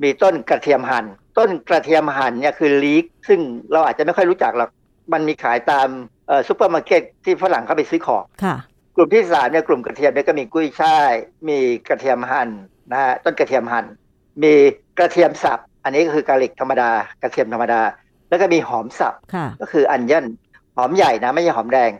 [0.03, 1.05] มีต้นกระเทียมหั่น
[1.39, 3.39] ต้นกระเทียมหั่นเนี่ยคือ leek ซึ่ง
[3.71, 4.69] เราอาจจะไม่ค่อยรู้จักหรอก
[5.13, 5.87] มันมีขายตาม
[6.27, 8.55] เอ่อซูเปอร์มาร์เก็ตที่ฝรั่งเข้าไปซื้อของค่ะ
[8.95, 11.11] กลุ่มที่สามเนี่ยกลุ่มกระเทียมเนี่ยก็มีกุ้ยช่าย
[11.49, 12.49] มีกระเทียมหั่น
[12.91, 13.85] นะฮะต้นกระเทียมหั่น
[14.43, 14.53] มี
[14.99, 16.89] กระเทียมสับ อันนี้ก็คือกะหรี่ธรรมดา
[17.21, 17.81] กระเทียมธรรมดา
[18.29, 20.25] แล้วก็มีหอมสับค่ะก็คืออันยัน
[20.75, 21.91] หอมใหญ่นะไม่ใช่หอมแดง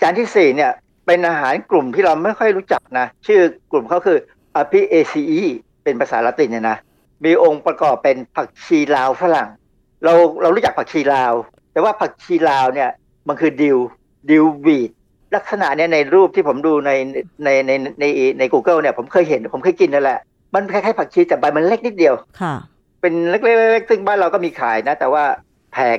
[0.00, 0.70] จานที่สี่เนี่ย
[1.06, 3.40] เป็นอาหารกลุ่มที่เราไม่ค่อยรู้จักนะ ชื่อ
[3.72, 4.18] กลุ่มเขาคือ
[4.60, 5.44] Apiaceae
[5.84, 6.76] เป็นภาษาละตินเนี่ยนะ
[7.24, 9.48] มีองค์ประกอบเป็นผักชีลาวฝรั่ง
[10.04, 11.32] เราเรารู้จักผักชีลาว
[11.72, 12.90] แต่ว่าผักชีลาวเนี่ย
[13.28, 13.78] มันคือดิว
[14.30, 14.90] ดิววีด
[15.34, 16.92] ลักษณะเนี่ยในรูปที่ผมดูใน
[17.44, 18.04] ในในใน
[18.38, 20.20] ใน Google เนี่ยผมเคยเห็นผมเคยกินนั่นแหละ
[20.54, 22.54] มันคล้ายๆผักชีแต่ใบมันเล็กนิดเดียวค่ะ
[23.00, 25.24] เป็นเล็กๆๆซึ่งบ้านเราก็มีขายนะ แต่ว่า
[25.72, 25.98] แพง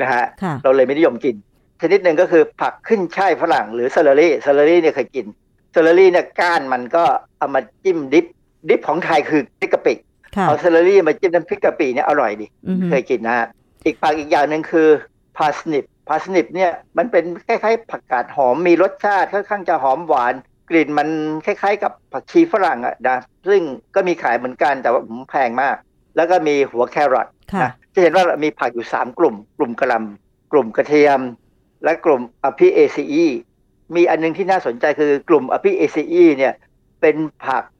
[0.00, 1.36] นะฮะค่ะเราเลยไม่นิยมกิน
[1.82, 5.26] ชนิดหนึ่งก็คือผักขึ้นฉ่ายฝรั่งหรือ celery celery เนี่ยเคยกิน
[5.72, 7.04] celery เนี่ยก้านมันก็
[7.38, 8.26] เอามาจิ้ม dip
[8.68, 10.07] dip ของไทยคือพริกกะปิค่ะ
[10.46, 13.46] เอา celery มาจิ้มน้ำพริกกะปิเนี่ยอร่อยดีอือฮึเคยกินนะฮะ
[13.84, 14.88] อีกผักอีกอย่างหนึ่งคือ
[15.36, 20.34] parsnip parsnip เนี่ยมันเป็นคล้ายๆ ผักกาดหอมมีรสชาติค่อนข้างจะหอมหวาน
[20.70, 21.08] กลิ่นมัน
[21.46, 23.18] คล้ายๆ กับผักชีฝรั่งอะนะ
[23.48, 23.60] ซึ่ง
[23.94, 25.76] ก็มีขายเหมือนกันแต่ว่าผมแพงมาก
[26.16, 31.20] แล้วก็มีหัวแครอทค่ะนะจะเห็นว่ามีผักอยู่สามกลุ่ม กลุ่มกะหล่ำกลุ่มกระเทียม
[31.84, 33.04] และกลุ่ม Apiaceae
[33.96, 36.54] มีอันหนึ่งที่น่าสนใจคือกลุ่ม Apiaceae เนี่ย
[37.00, 37.16] เป็น
[37.46, 37.77] ผักอ่า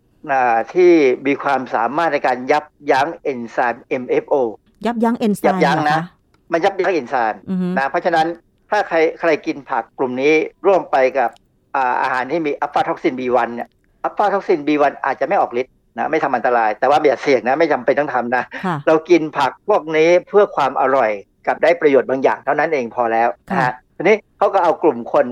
[0.75, 0.93] ที่
[1.27, 4.35] มีความสามารถในการยับยั้งเอนไซม์ MFO
[4.87, 6.05] ยับยั้งเอนไซม์ยับยั้งเหรอนะคะ
[6.53, 8.27] มันยับยั้งเอนไซม์อือฮึนะเพราะฉะนั้น
[8.71, 10.33] ถ้าใครใครกินผักกลุ่มนี้
[10.66, 11.31] ร่วมไปกับ
[11.77, 13.69] อ่าอาหารที่มี aflatoxin B1 เนี่ย
[14.05, 21.11] aflatoxin B1 อาจจะไม่ออกฤทธิ์นะไม่ทำอันตราย แต่ว่าอย่าเสี่ยงนะไม่จำเป็นต้องทำนะค่ะเรากินผักพวกนี้เพื่อความอร่อย
[21.47, 25.27] กับได้ประโยชน์บางอย่างเท่านั้นเองพอแล้วนะฮะทีนี้เขาก็เอากลุ่มคน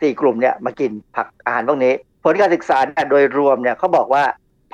[0.00, 1.92] สี่กลุ่มเนี่ยมากินผักอาหารพวกนี้
[2.24, 4.24] ผลการศึกษาเนี่ยโดยรวมเนี่ยเขาบอกว่า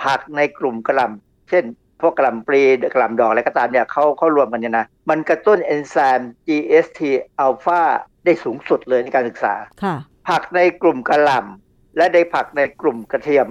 [0.03, 1.65] ผักในกลุ่มกระหลำเช่น
[2.01, 2.63] พวกกระหลำปลี
[2.95, 7.01] กระหลำดอกอะไรก็ตามเนี่ยเขาเขารวมกันเนี่ยนะมันกระตุ้นเอนไซม์ GST
[7.41, 7.83] อัลฟา
[8.25, 9.95] ได้สูงสุดเลยในการศึกษาค่ะ
[10.29, 13.47] ผักในกลุ่มกระหล่ำและในผักในกลุ่มกระเทียม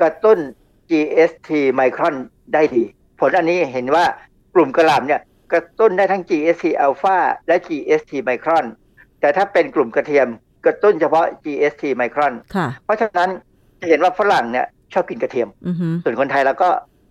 [0.00, 0.38] กระตุ้น
[0.90, 2.16] GST ไมครอน
[2.54, 2.84] ได้ดี
[3.20, 4.04] ผลอันนี้เห็นว่า
[4.54, 5.20] กลุ่มกระหล่ำเนี่ย
[5.52, 8.66] กระตุ้นได้ทั้ง GST อัลฟาและ GST ไมครอน
[9.20, 10.28] แต่ถ้าเป็นกลุ่มกระเทียม
[10.66, 13.30] กระตุ้นเฉพาะ GST ไมครอนค่ะเพราะฉะนั้น
[13.80, 16.68] จะเห็นว่าฝรั่งเนี่ยชอบกินกระเทียมอือฮึส่วนคนไทยเราก็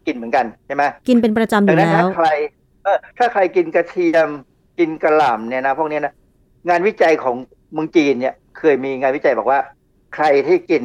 [0.08, 2.28] กินเหมือนกันใช่ไหมกินเป็นประจำอดัยู่งนั้นแล้ถ้าวใคร
[2.84, 4.28] เออถ้าใครกินกระเทียม
[4.80, 6.14] กินกระหล่ำเนี่ยนะพวกเนี้ยนะ
[6.70, 7.36] งานวิจัยของ
[7.74, 9.60] เมืองจีนเนี่ย เคยมีงานวิจัยบอกว่า
[10.16, 10.84] ใครที่กิน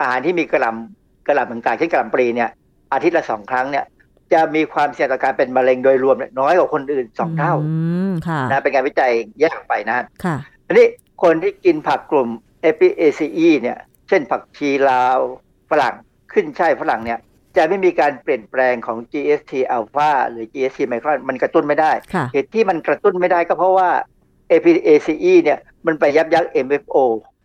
[0.00, 2.50] อาหารที่มีกระหล่ำกระหล่ำต่างๆเช่นกระหล่ำปลีเนี่ย
[2.92, 3.84] อาทิตย์ละสองครั้งเนี่ย
[4.32, 7.74] จะมีความเสี่ยงต่อการเป็นมะเร็งโดยรวมเนี่ยน้อยกว่าคนอื่นสองเท่าอื
[8.08, 10.36] มค่ะนะเป็นงานวิจัยแยกออกไปนะค่ะ
[10.66, 10.86] อันนี้
[11.22, 12.28] คนที่กินผักกลุ่ม
[12.64, 15.18] Apiaceae เนี่ย เช่นผักชีลาว
[15.70, 15.94] ฝรั่ง
[16.32, 17.18] ขึ้นช่ายฝรั่งเนี่ย
[17.56, 23.90] จะไม่มีการเปลี่ยนแปลงของ GST alpha หรือ GST micron มันกระตุ้นไม่ได้ค่ะเหตุที่มันกระตุ้นไม่ได้ก็เพราะว่า
[24.52, 26.96] Apiaceae เนี่ย มันไปยับยั้ง MFO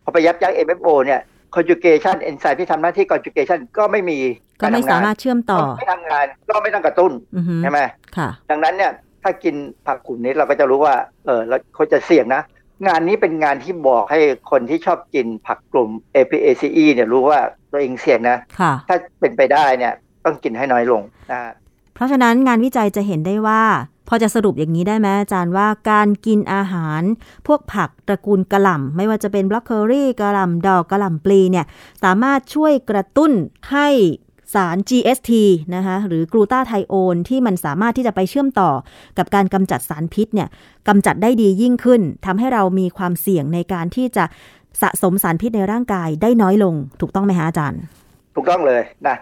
[0.04, 1.20] พอไปยับยั้ง MFO เนี่ย
[1.54, 4.18] conjugation enzyme ที่ทำหน้าที่ conjugation ก็ไม่มี
[4.60, 7.80] ก็ไม่ทำงนสามารถเชื่อมต่อ ไม่ทำงานก็ไม่ต้องกระตุ้นอือฮึใช่ไหม
[8.16, 8.92] ค่ะดังนั้นเนี่ย
[9.22, 9.54] ถ้ากิน
[9.86, 10.94] ผักกลุ่มนี้เราก็จะรู้ว่า
[11.26, 12.42] เออเราเขาจะเสี่ยงนะ
[12.86, 14.20] งานนี้เป็นงานที่บอกให้
[14.50, 19.92] คนที่ชอบกินผักกลุ่ม Apiaceae เนี่ยรู้ว่าตัวเองเสี่ยงนะค่ะถ้าเป็นไปได้เนี่ย
[20.24, 21.52] ต้องกินให้น้อยลงนะฮะ
[21.94, 23.62] เพราะฉะนั้นงานวิจัยจะเห็นได้ว่า
[24.08, 27.02] พอจะสรุปอย่างนี้ได้ไหมอาจารย์ว่าการกินอาหาร
[27.46, 31.66] พวกผักตระกูลกระหล่ำไม่ว่าจะเป็นบล็อกเคอรี่กระหล่ำดอกกระหล่ำปลีเนี่ย
[32.02, 33.32] สามารถช่วยกระตุ้น
[33.72, 33.88] ให้
[34.54, 35.32] สาร GST
[35.74, 38.70] นะคะหรือกลูตาไทโอนที่มันสามารถที่จะไปเชื่อมต่อ
[39.18, 40.48] กับการกำจัดสารพิษเนี่ย
[40.88, 44.24] กำจัดได้ดียิ่งขึ้นทำให้เรามีความเสี่ยงในการที่จะ
[44.82, 47.80] สะสมสารพิษในร่างกายได้น้อยลง ถูกต้องไหมคะอาจารย์
[48.34, 49.16] ถูกต้องเลยนะ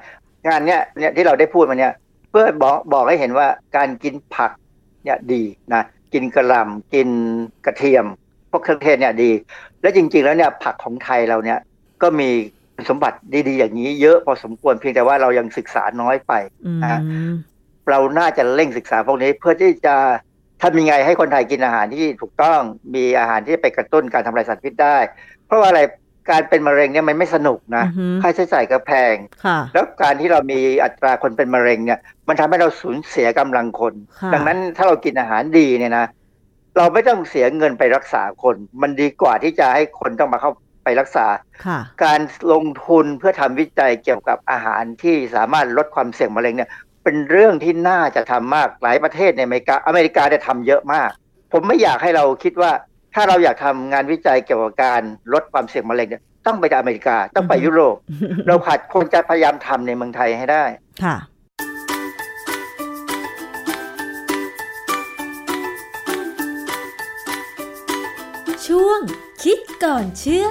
[0.46, 1.92] งานเนี้ยเนี่ยที่เราได้พูดมาเนี่ย
[2.30, 4.50] เพื่อบอกบอกให้เห็นว่าการกินผัก
[5.04, 5.42] เนี่ยดี
[5.74, 7.08] นะกินกระหล่ำกิน
[7.66, 8.04] กระเทียม
[8.50, 9.30] พวกเครื่องเทศเนี่ยดี
[9.82, 11.58] และจริงๆแล้วเนี่ยผักของไทยเราเนี่ย
[12.02, 12.30] ก็มี
[12.88, 13.18] สมบัติ
[13.48, 16.32] ดีๆอย่างนี้เยอะพอสมควรเพียงแต่ว่าเรายังศึกษาน้อยไป
[16.66, 17.00] อืมนะ
[17.90, 19.96] เราน่าจะเร่งศึกษาพวกนี้เพื่อที่จะ
[20.62, 22.60] ทำยังไงให้คนไทยกินอาหารที่ถูกต้อง
[22.94, 24.98] มีอาหารที่ไปกระตุ้นการทำลายสารพิษได้
[25.46, 25.80] เพราะว่าอะไร
[26.30, 31.98] การเป็นมะเร็งเนี่ยมันไม่สนุกนะอือฮึค่าใช้จ่ายก็แพงค่ะแล้วการที่เรามีอัตราคนเป็นมะเร็งเนี่ย
[32.28, 36.06] มันทำให้เราสูญเสียกำลังคนค่ะดังนั้นถ้าเรากินอาหารดีเนี่ยนะ
[36.76, 40.52] เราไม่ต้องเสียเงินไปรักษาคน มันดีกว่าที่จะให้คนต้องมาเข้า
[40.84, 41.26] ไปรักษา
[41.66, 42.20] ค่ะการ
[42.52, 46.70] ลงทุนเพื่อทำวิจัยเกี่ยวกับอาหารที่สามารถลดความเสี่ยงมะเร็งเนี่ย
[47.04, 51.10] เป็นเรื่องที่น่าจะทำมากหลายประเทศในอเมริกาอเมริกาได้ทำเยอะมาก
[51.52, 52.72] ผมไม่อยากให้เราคิดว่า
[53.14, 55.02] ถ้าเราอยากทำงานวิจัยเกี่ยวกับการ
[55.32, 57.96] ลดความเสี่ยงมะเร็งเนี่ยต้องไปอเมริกาต้องไปยุโรป
[58.46, 60.64] เราขาดคนจะพยายามทำในเมืองไทยให้ได้
[61.04, 61.16] ค่ะ
[68.66, 69.00] ช่วง
[69.44, 70.46] คิดก่อนเชื่อ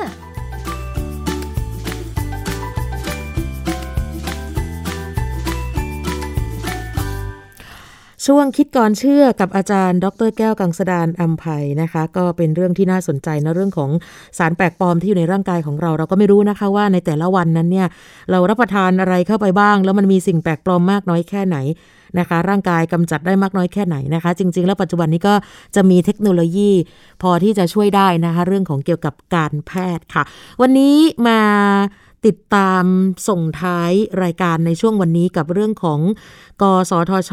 [8.26, 13.90] ช่วงคิดก่อนเชื่อกับอาจารย์ ดรแก้วกังสดานอัมภัยนะคะ ก็เป็นเรื่องที่น่าสนใจนะเรื่องของ
[14.38, 17.88] สารแปลกปลอมที่อยู่ในร่างกายของเรา เราก็ไม่รู้นะคะว่าในแต่ละวันนั้นเนี่ย
[18.32, 21.58] เรารับประทานอะไรเข้าไปบ้าง แล้วมันมีสิ่งแปลกปลอมมากน้อยแค่ไหน
[22.20, 25.34] นะคะ ร่างกายกำจัดได้มากน้อยแค่ไหนนะคะ จริง ๆ แล้วปัจจุบันนี้ก็
[25.76, 26.72] จะมีเทคโนโลยี
[27.22, 30.24] พอที่จะช่วยได้นะคะ เรื่องของเกี่ยวกับการแพทย์ค่ะ
[30.62, 30.96] วันนี้
[31.28, 31.42] มา
[32.26, 32.84] ติดตาม
[33.30, 33.92] ส่งท้าย
[34.24, 36.00] รายการในช่วงวันนี้กับเรื่องของ
[36.62, 37.32] กสทช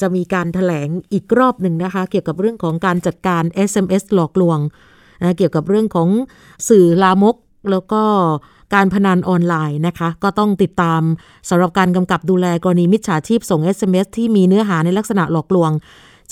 [0.00, 4.58] จะมีการถแถลงอีกรอบหนึ่งนะคะ เกี่ยวกับเรื่องของการจัดการ SMS หลอกลวง
[5.22, 6.08] นะเกี่ยวกับเรื่องของ
[6.68, 7.36] สื่อลามก
[7.70, 8.02] แล้วก็
[8.74, 11.02] การพนันออนไลน์นะคะ ก็ต้องติดตาม
[11.48, 15.70] สำหรับการกำกับดูแลกรณีมิจฉาชีพส่ง SMS ที่มีเนื้อหาในลักษณะหลอกลวง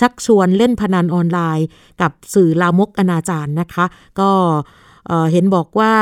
[0.00, 1.66] ชักชวนเล่นพนันออนไลน์
[2.00, 3.84] กับสื่อลามกอนาจารนะคะ
[4.20, 4.30] ก็
[5.32, 5.94] เห็นบอกว่า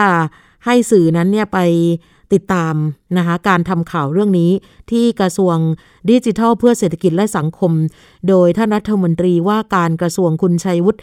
[0.65, 1.59] ให้สื่อนั้นเนี่ยไป
[2.33, 2.75] ติดตาม
[3.17, 4.51] นะคะการทำข่าวเรื่องนี้
[4.91, 5.57] ที่กระทรวง
[6.11, 7.73] ดิจิทัลเพื่อเศรษฐกิจและสังคม
[8.29, 11.01] โดยท่านรัฐมนตรีว่าการกระทรวงคุณชัยวุฒิ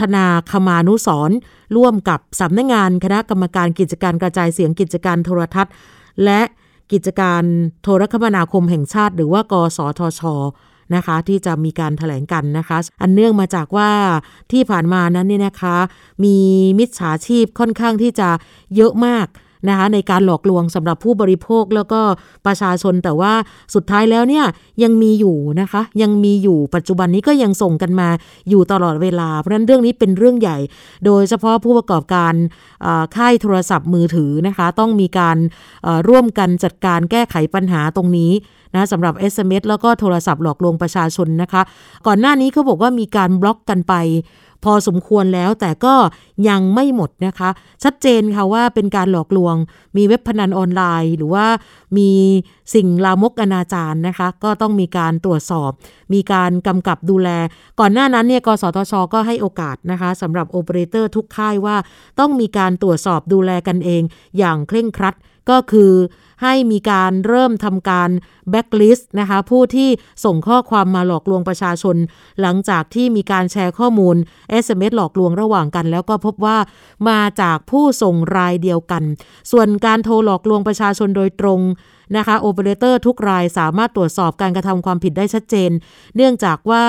[0.00, 1.30] ธนาคมานุสร
[1.76, 5.72] ร่วมกับสำนักงงานคณะกรรมการกิจการกระจายเสียงกิจการโทรทัศน์
[6.24, 6.40] และ
[6.92, 7.42] กิจการ
[7.82, 10.22] โทรคมนาคมแห่งชาติ หรือว่ากสทช
[10.94, 13.90] นะคะที่จะมีการถแถลงกันนะคะ อันเนื่องมาจากว่า
[14.52, 15.76] ที่ผ่านมานั้นเนี่ยนะคะ
[16.24, 16.36] มี
[16.78, 18.28] มิจฉาชีพค่อนข้างที่จะ
[18.76, 19.26] เยอะมาก
[19.68, 22.00] นะคะในการหลอกลวงสำหรับผู้บริโภคแล้วก็
[22.46, 23.32] ประชาชนแต่ว่า
[23.74, 24.44] สุดท้ายแล้วเนี่ย
[24.82, 28.08] ยังมีอยู่นะคะ ยังมีอยู่ปัจจุบันนี้ก็ยังส่งกันมา
[28.50, 30.58] อยู่ตลอดเวลา เพราะฉะนั้นเรื่องนี้เป็นเรื่องใหญ่
[31.06, 32.34] โดยเฉพาะผู้ประกอบการ
[33.16, 35.36] ค่ายโทรศัพท์มือถือนะคะ ต้องมีการ
[36.08, 38.32] ร่วมกันจัดการแก้ไขปัญหาตรงนี้
[38.74, 41.62] นะสำหรับ SMS แล้วก็โทรศัพท์หลอกลวงประชาชนนะคะ
[42.06, 43.94] ก่อนหน้านี้เขาบอกว่ามีการบล็อกกันไป
[44.64, 45.94] พอสมควรแล้วแต่ก็
[46.48, 47.50] ยังไม่หมดนะคะ
[47.82, 49.56] ชัดเจนค่ะว่าเป็นการหลอกลวง
[49.96, 51.46] มีเว็บพนันออนไลน์ หรือว่า
[51.98, 52.10] มี
[52.74, 55.70] สิ่งลามกอนาจารนะคะ ก็ต้องมีการตรวจสอบ
[56.14, 57.28] มีการกำกับดูแล
[57.80, 61.76] ก่อนหน้านั้นเนี่ยกสทช ก็ให้โอกาสนะคะสำหรับโอเปอเรเตอร์ทุกค่ายว่า
[62.20, 64.02] ต้องมีการตรวจสอบดูแลกันเอง
[64.38, 65.14] อย่างเคร่งครัด
[65.50, 65.92] ก็คือ
[66.42, 68.10] ให้มีการเริ่มทำการ
[68.50, 69.88] แบ็กลิสต์นะคะผู้ที่
[70.24, 71.96] ส่งข้อความมาหลอกลวงประชาชน
[72.40, 74.16] หลังจากที่มีการแชร์ข้อมูล
[74.64, 76.58] SMS หลอกลวงระหว่างกัน แล้วก็พบว่า
[77.08, 79.02] มาจากผู้ส่งรายเดียวกัน
[79.50, 81.60] ส่วนการโทรหลอกลวงประชาชนโดยตรง
[82.16, 85.70] นะคะโอเปอเรเตอร์ทุกรายสามารถตรวจสอบการกระทำความผิดได้ชัดเจน
[86.16, 86.84] เนื่องจากว่า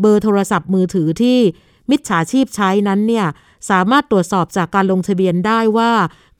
[0.00, 1.38] เบอร์โทรศัพท์มือถือที่
[1.90, 3.26] มิจฉาชีพใช้นั้นเนี่ย
[3.70, 5.90] สามารถตรวจสอบจากการลงทะเบียนได้ว่า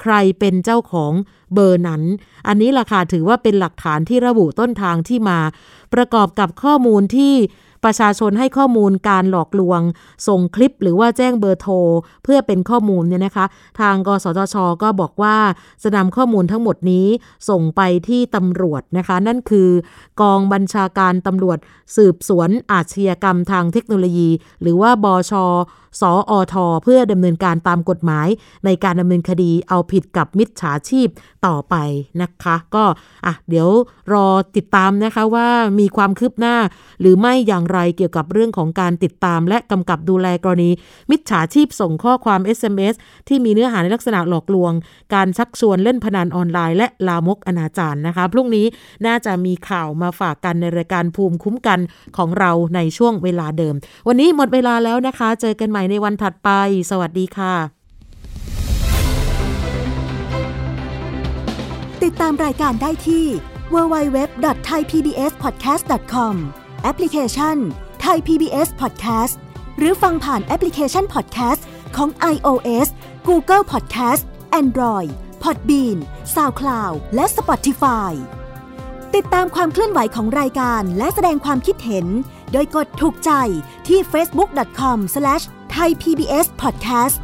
[0.02, 1.12] ใครเป็นเจ้าของ
[1.54, 2.02] เบอร์นั้น
[2.48, 5.38] อันนี้ล่ะค่ะถือว่าเป็นหลักฐานที่ระบุต้นทางที่มา
[5.94, 7.34] ประกอบกับข้อมูลที่
[7.84, 9.80] ประชาชนให้ข้อมูลการหลอกลวง
[10.28, 11.74] ส่งคลิปหรือว่าแจ้งเบอร์โทร
[12.24, 13.46] เพื่อเป็นข้อมูลเนี่ยนะคะ
[13.80, 15.36] ทางกสทช ก็บอกว่า
[15.82, 17.06] จะนำข้อมูลทั้งหมดนี้
[17.48, 19.68] ส่งไปที่ตำรวจนะคะ นั่นคือ
[20.20, 21.58] กองบัญชาการตำรวจ
[21.96, 24.28] สืบสวนอาชญากรรมทางเทคโนโลยี
[24.62, 25.32] หรือว่าบอช
[26.00, 28.28] สออทเพื่อดำเนินการตามกฎหมาย
[28.64, 31.08] ในการดำเนินคดีเอาผิดกับมิจฉาชีพ
[31.46, 31.74] ต่อไป
[32.22, 32.84] นะคะ ก็
[33.26, 33.68] อะเดี๋ยว
[34.12, 34.26] รอ
[34.56, 35.48] ติดตามนะคะว่า
[35.80, 36.56] มีความคืบหน้า
[37.00, 40.70] หรือไม่อย่างไรเกี่ยวกับเรื่องของการติดตาม และกำกับดูแลกรณี
[41.10, 42.94] มิจฉาชีพส่งข้อความ SMS
[43.28, 44.72] ที่มีเนื้อหาในลักษณะหลอกลวง
[45.14, 48.66] การชักชวนเล่นพนันออนไลน์และลามกอนาจารนะคะพรุ่งนี้
[49.06, 51.80] น่าจะมีข่าวมาฝากกันในรายการภูมิคุ้มกัน
[52.16, 53.74] ของเราในช่วงเวลาเดิม
[54.08, 56.50] วันนี้หมดเวลาแล้วนะคะ เจอกันใหม่ในวันถัดไป
[56.90, 57.54] สวัสดีค่ะ
[62.04, 63.26] ติดตามรายการได้ที่
[63.74, 66.34] www.thaipbspodcast.com
[66.82, 67.56] แอปพลิเคชัน
[68.04, 69.34] Thai PBS Podcast
[69.78, 71.62] หรือฟังผ่านแอปพลิเคชัน Podcast
[71.96, 72.88] ของ iOS
[73.28, 74.22] Google Podcast
[74.60, 75.10] Android
[75.42, 75.98] Podbean
[76.34, 78.12] SoundCloud และ Spotify
[79.14, 82.06] ติดตามความเคลื่อนไหวของรายการและแสดงความคิดเห็น
[82.52, 83.30] โดยกดถูกใจ
[83.88, 84.50] ที่ facebook
[84.80, 84.98] com
[85.72, 87.16] ไทย PBS Podcast